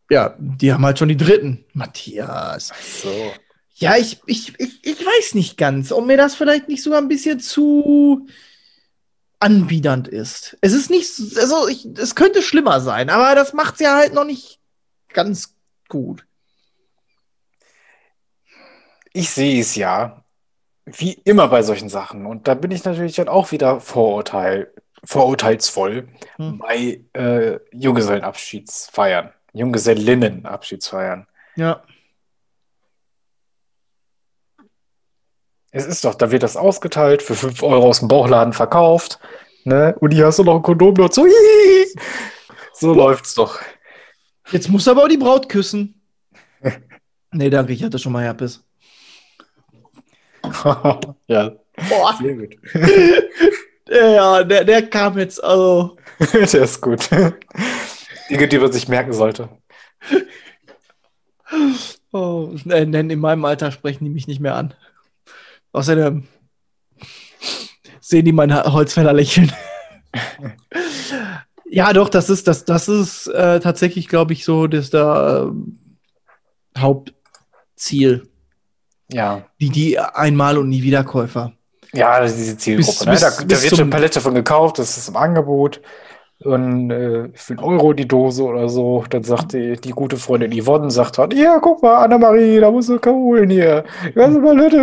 [0.10, 1.66] Ja, die haben halt schon die dritten.
[1.74, 2.72] Matthias.
[3.02, 3.32] So.
[3.76, 7.08] Ja, ich, ich, ich, ich weiß nicht ganz, ob mir das vielleicht nicht sogar ein
[7.08, 8.28] bisschen zu
[9.40, 10.58] anbiedernd ist.
[10.62, 14.24] Es ist nicht, also ich, es könnte schlimmer sein, aber das macht's ja halt noch
[14.24, 14.60] nicht
[15.10, 15.56] ganz
[15.90, 16.26] gut.
[19.12, 20.23] Ich sehe es ja,
[20.86, 22.26] wie immer bei solchen Sachen.
[22.26, 24.72] Und da bin ich natürlich dann auch wieder Vorurteil,
[25.04, 26.08] vorurteilsvoll
[26.38, 26.58] Hm.
[26.60, 31.28] bei äh, Junggesellenabschiedsfeiern, Junggesellinnenabschiedsfeiern.
[31.56, 31.84] Ja.
[35.72, 39.20] Es ist doch, da wird das ausgeteilt, für 5 Euro aus dem Bauchladen verkauft.
[39.64, 39.96] Ne?
[40.00, 41.26] Und hier hast du noch ein Kondom dazu.
[41.26, 41.96] Hihi.
[42.74, 43.60] So läuft's doch.
[44.52, 46.02] Jetzt muss aber auch die Braut küssen.
[47.32, 48.64] nee, danke, ich hatte schon mal Herpes.
[51.28, 51.52] ja,
[51.90, 52.56] Boah, sehr gut.
[53.90, 55.98] ja, der, der kam jetzt, also.
[56.34, 57.10] Der ist gut.
[58.30, 59.50] Dinge, die man sich merken sollte.
[62.12, 64.74] Oh, äh, nein, in meinem Alter sprechen die mich nicht mehr an.
[65.72, 66.28] Außerdem
[68.00, 69.52] sehen die meine Holzfäller lächeln.
[71.66, 75.98] ja, doch, das ist, das, das ist äh, tatsächlich, glaube ich, so das da, ähm,
[76.78, 78.30] Hauptziel.
[79.14, 79.42] Ja.
[79.62, 81.54] Die, die Einmal- und Nie-Wiederkäufer.
[81.94, 82.92] Ja, das ist diese Zielgruppe.
[82.92, 83.12] Bis- ne?
[83.12, 85.80] bis- Da, da wird schon eine Palette von gekauft, das ist im Angebot.
[86.44, 89.06] Und äh, für einen Euro die Dose oder so.
[89.10, 92.90] Dann sagt die, die gute Freundin Yvonne, sagt halt, ja, guck mal, Annemarie, da musst
[92.90, 93.86] du holen hier.
[94.10, 94.78] Die ganze Palette,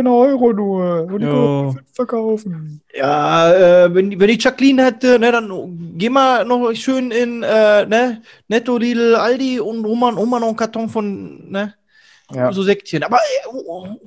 [0.00, 1.02] ein Euro nur.
[1.04, 1.72] Und die Ja.
[1.92, 2.80] verkaufen.
[2.92, 3.52] Ja,
[3.84, 8.22] äh, wenn, wenn die Jacqueline hätte, ne, dann geh mal noch schön in äh, ne,
[8.48, 11.74] Netto, Lidl, Aldi und hol mal, hol mal noch einen Karton von ne,
[12.30, 12.52] Ja.
[12.52, 13.02] so Säckchen.
[13.02, 13.98] Aber äh, oh, oh,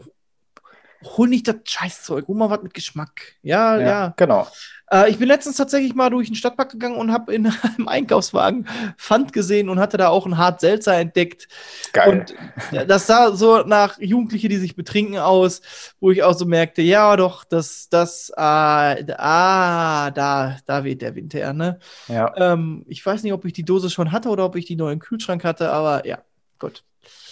[1.03, 3.35] hol nicht das Scheißzeug, hol mal was mit Geschmack.
[3.41, 3.87] Ja, ja.
[3.87, 4.47] Ja, genau.
[4.89, 7.45] Äh, ich bin letztens tatsächlich mal durch den Stadtpark gegangen und habe in
[7.77, 11.47] einem Einkaufswagen Pfand gesehen und hatte da auch ein Hart Seltzer entdeckt.
[11.93, 12.25] Geil.
[12.71, 15.61] Und das sah so nach Jugendliche, die sich betrinken aus,
[15.99, 21.15] wo ich auch so merkte, ja doch, das, das, ah, ah da, da weht der
[21.15, 21.79] Wind her, ne?
[22.07, 22.33] ja.
[22.37, 24.91] Ähm, ich weiß nicht, ob ich die Dose schon hatte oder ob ich die neu
[24.91, 26.19] im Kühlschrank hatte, aber ja,
[26.59, 26.83] gut.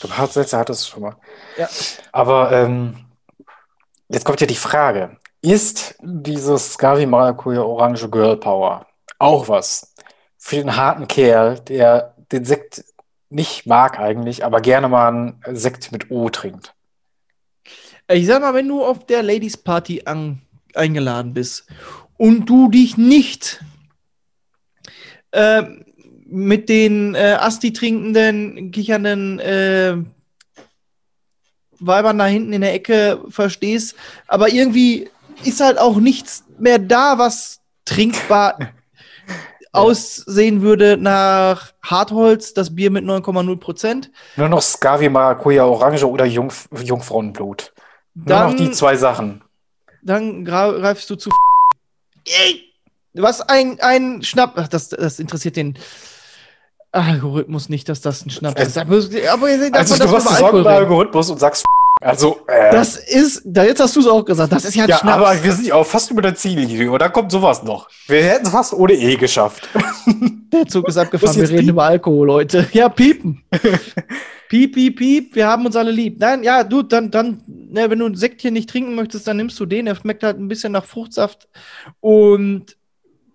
[0.01, 1.15] Du Hartsätze hattest es schon mal.
[1.57, 1.69] Ja.
[2.11, 3.05] Aber ähm,
[4.09, 8.85] jetzt kommt ja die Frage: Ist dieses Scavi Maracuja Orange Girl Power
[9.19, 9.93] auch was
[10.37, 12.83] für den harten Kerl, der den Sekt
[13.29, 16.73] nicht mag eigentlich, aber gerne mal einen Sekt mit O trinkt?
[18.07, 20.41] Ich sag mal, wenn du auf der Ladies Party an,
[20.75, 21.67] eingeladen bist
[22.17, 23.63] und du dich nicht
[25.31, 25.63] äh,
[26.35, 29.95] mit den äh, Asti trinkenden, kichernden äh,
[31.79, 33.95] Weibern da hinten in der Ecke verstehst,
[34.27, 35.09] aber irgendwie
[35.45, 38.57] ist halt auch nichts mehr da, was trinkbar
[39.71, 44.11] aussehen würde nach Hartholz, das Bier mit 9,0 Prozent.
[44.35, 47.73] Nur noch Scavi Maracuja Orange oder Jungf Jungfrauenblut.
[48.13, 49.41] Nur noch die zwei Sachen.
[50.01, 51.29] dann greifst du zu.
[52.25, 52.63] Ey,
[53.13, 54.53] Was ein, ein Schnapp.
[54.57, 55.77] Ach, das, das interessiert den
[56.95, 58.77] Algorithmus nicht, dass das ein Schnapp ist.
[58.77, 60.67] Aber, aber ihr seht, Also du über Alkohol redet.
[60.67, 61.65] Algorithmus und sagst
[62.01, 64.89] also äh, Das ist, da jetzt hast du es auch gesagt, das ist ja ein
[64.89, 65.15] ja, Schnaps.
[65.15, 67.87] aber wir sind ja auch fast über der Ziellinie und dann kommt sowas noch.
[68.07, 69.67] Wir hätten es fast ohne E geschafft.
[70.53, 71.69] Der Zug ist abgefahren, wir reden piepen?
[71.69, 72.67] über Alkohol, Leute.
[72.73, 73.43] Ja, piepen.
[74.49, 76.17] piep, piep, piep, wir haben uns alle lieb.
[76.19, 79.59] Nein, ja, du, dann, dann, ne, wenn du ein Sektchen nicht trinken möchtest, dann nimmst
[79.59, 79.87] du den.
[79.87, 81.47] Er schmeckt halt ein bisschen nach Fruchtsaft
[81.99, 82.75] und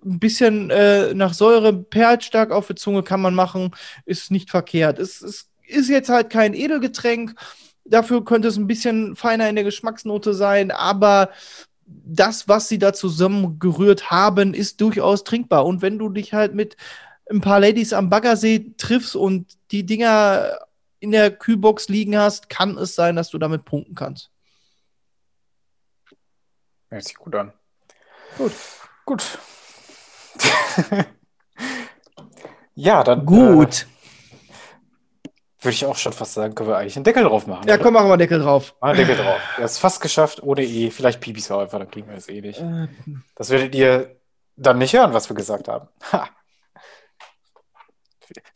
[0.04, 3.72] ein bisschen äh, nach Säure, perlt stark auf der Zunge, kann man machen,
[4.04, 4.98] ist nicht verkehrt.
[4.98, 7.34] Es, es ist jetzt halt kein Edelgetränk,
[7.84, 11.30] dafür könnte es ein bisschen feiner in der Geschmacksnote sein, aber
[11.86, 15.66] das, was sie da zusammengerührt haben, ist durchaus trinkbar.
[15.66, 16.76] Und wenn du dich halt mit
[17.28, 20.58] ein paar Ladies am Baggersee triffst und die Dinger
[21.00, 24.30] in der Kühlbox liegen hast, kann es sein, dass du damit punkten kannst.
[26.88, 27.52] Hört sich gut an.
[28.36, 28.52] Gut.
[29.06, 29.38] Gut.
[32.74, 33.82] Ja, dann Gut.
[33.82, 35.24] äh,
[35.62, 37.68] würde ich auch schon fast sagen, können wir eigentlich einen Deckel drauf machen.
[37.68, 37.82] ja, oder?
[37.82, 38.74] komm, machen wir Deckel drauf.
[38.80, 39.38] Mal einen Deckel drauf.
[39.58, 40.90] Er ist fast geschafft, ohne E.
[40.90, 42.60] Vielleicht Pipis auch einfach, dann kriegen wir es eh nicht.
[42.60, 42.88] Äh,
[43.34, 44.16] Das werdet ihr
[44.56, 45.88] dann nicht hören, was wir gesagt haben.
[46.12, 46.28] Ha.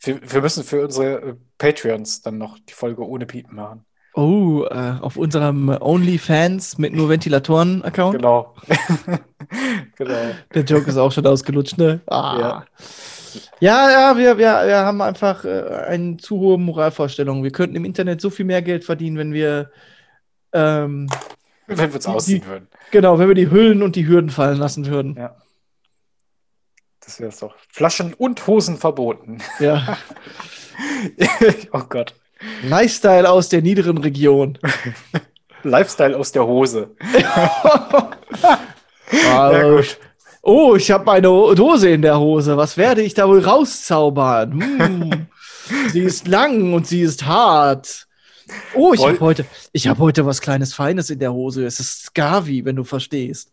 [0.01, 3.85] Wir, wir müssen für unsere äh, Patreons dann noch die Folge ohne Piepen machen.
[4.17, 8.15] Oh, äh, auf unserem OnlyFans mit nur Ventilatoren-Account.
[8.15, 8.55] Genau.
[9.97, 10.13] genau.
[10.53, 11.99] Der Joke ist auch schon ausgelutscht, ne?
[12.07, 12.37] Ah.
[12.39, 12.65] Ja.
[13.59, 17.43] Ja, ja, wir, wir, wir haben einfach äh, eine zu hohe Moralvorstellung.
[17.43, 19.69] Wir könnten im Internet so viel mehr Geld verdienen, wenn wir
[20.53, 21.09] ähm,
[21.67, 22.69] Wenn wir uns ausziehen würden.
[22.91, 25.15] genau, wenn wir die Hüllen und die Hürden fallen lassen würden.
[25.17, 25.35] Ja.
[27.01, 27.55] Das wäre es doch.
[27.67, 29.39] Flaschen und Hosen verboten.
[29.59, 29.97] Ja.
[31.73, 32.15] oh Gott.
[32.63, 34.57] Lifestyle aus der niederen Region.
[35.63, 36.91] Lifestyle aus der Hose.
[39.11, 39.97] ja, gut.
[40.41, 42.55] Oh, ich habe eine Dose in der Hose.
[42.55, 44.61] Was werde ich da wohl rauszaubern?
[44.61, 45.27] Hm.
[45.91, 48.05] sie ist lang und sie ist hart.
[48.75, 51.65] Oh, ich habe heute, ich habe heute was kleines Feines in der Hose.
[51.65, 53.51] Es ist Scavi, wenn du verstehst.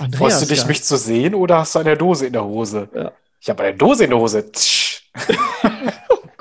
[0.00, 0.68] Andreas Freust du dich, Scavi.
[0.68, 2.88] mich zu sehen oder hast du eine Dose in der Hose?
[2.92, 3.12] Ja.
[3.40, 4.50] Ich habe eine Dose in der Hose.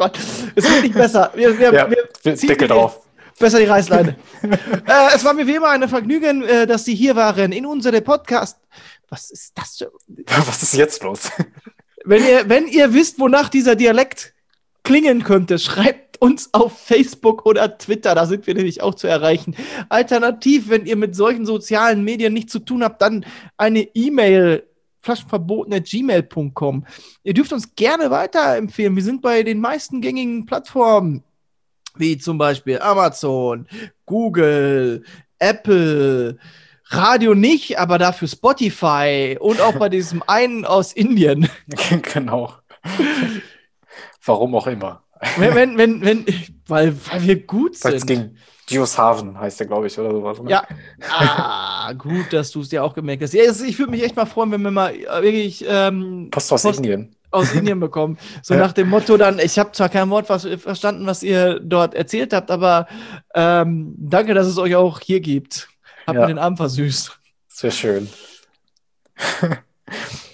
[0.02, 0.18] Gott,
[0.56, 1.32] es wird nicht besser.
[1.36, 3.02] Wir, wir, Ja, wir Deckel drauf.
[3.38, 4.16] Besser die Reißleine.
[4.42, 8.04] äh, es war mir wie immer ein Vergnügen, äh, dass Sie hier waren in unserem
[8.04, 8.58] Podcast.
[9.10, 9.78] Was ist das?
[9.78, 9.92] für-
[10.48, 11.30] Was ist jetzt los?
[12.04, 14.34] Wenn ihr, wenn ihr wisst, wonach dieser Dialekt
[14.82, 19.56] klingen könnte, schreibt uns auf Facebook oder Twitter, da sind wir nämlich auch zu erreichen.
[19.88, 23.24] Alternativ, wenn ihr mit solchen sozialen Medien nichts zu tun habt, dann
[23.56, 24.64] eine E-Mail
[25.02, 26.86] flaschenverboten.gmail.com.
[27.24, 28.96] Ihr dürft uns gerne weiterempfehlen.
[28.96, 31.24] Wir sind bei den meisten gängigen Plattformen,
[31.96, 33.68] wie zum Beispiel Amazon,
[34.06, 35.04] Google,
[35.40, 36.38] Apple,
[36.86, 41.50] Radio nicht, aber dafür Spotify und auch bei diesem einen aus Indien.
[42.14, 42.54] genau.
[44.26, 45.04] Warum auch immer.
[45.38, 46.26] Wenn, wenn, wenn, wenn
[46.68, 48.08] weil, weil wir gut sind.
[48.08, 48.36] ging.
[48.68, 50.40] Geoshaven heißt der, glaube ich, oder sowas.
[50.42, 50.50] ne?
[50.50, 50.64] Ja.
[51.10, 53.34] Ah, gut, dass du es dir auch gemerkt hast.
[53.34, 56.64] Ja, ich würde mich echt mal freuen, wenn wir mal äh, wirklich ähm, Post aus
[56.64, 57.14] Post- Indien.
[57.32, 58.18] aus Indien bekommen.
[58.44, 58.62] So Ja.
[58.62, 62.32] nach dem Motto dann, ich habe zwar kein Wort was, verstanden, was ihr dort erzählt
[62.34, 62.88] habt, aber
[63.36, 65.68] ähm, danke, dass es euch auch hier gibt.
[66.08, 66.22] Habt Ja.
[66.22, 67.20] mir den Abend versüßt.
[67.50, 68.10] Sehr schön.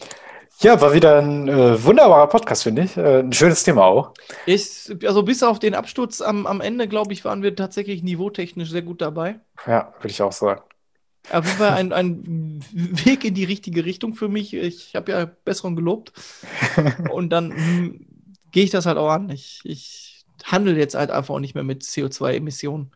[0.60, 2.98] ja, war wieder ein äh, wunderbarer Podcast, finde ich.
[2.98, 4.14] Äh, ein schönes Thema auch.
[4.46, 8.72] Ich, also bis auf den Absturz am, am Ende, glaube ich, waren wir tatsächlich niveautechnisch
[8.72, 9.40] sehr gut dabei.
[9.66, 10.62] Ja, würde ich auch sagen.
[11.30, 14.54] Auf jeden Fall ein, ein Weg in die richtige Richtung für mich.
[14.54, 16.14] Ich habe ja Besserung gelobt.
[17.12, 18.08] Und dann hm,
[18.52, 19.30] gehe ich das halt auch an.
[19.30, 22.92] Ich, ich handle jetzt halt einfach auch nicht mehr mit CO2-Emissionen.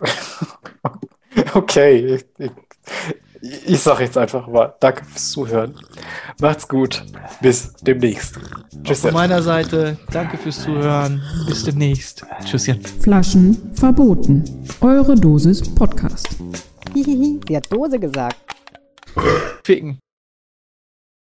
[1.54, 2.50] Okay, ich, ich,
[3.40, 5.74] ich sage jetzt einfach mal Danke fürs Zuhören.
[6.40, 7.04] Macht's gut.
[7.40, 8.38] Bis demnächst.
[8.84, 9.00] Tschüss.
[9.00, 11.22] Von meiner Seite, danke fürs Zuhören.
[11.46, 12.24] Bis demnächst.
[12.44, 12.82] Tschüsschen.
[12.82, 14.66] Flaschen verboten.
[14.80, 16.28] Eure Dosis Podcast.
[16.94, 18.36] Hihihi, sie hat Dose gesagt.
[19.64, 19.98] Ficken.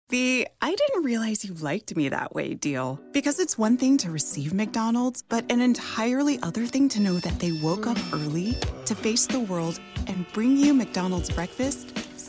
[0.08, 3.00] The I didn't realize you liked me that way deal.
[3.12, 7.40] Because it's one thing to receive McDonald's, but an entirely other thing to know that
[7.40, 8.54] they woke up early
[8.84, 12.05] to face the world and bring you McDonald's breakfast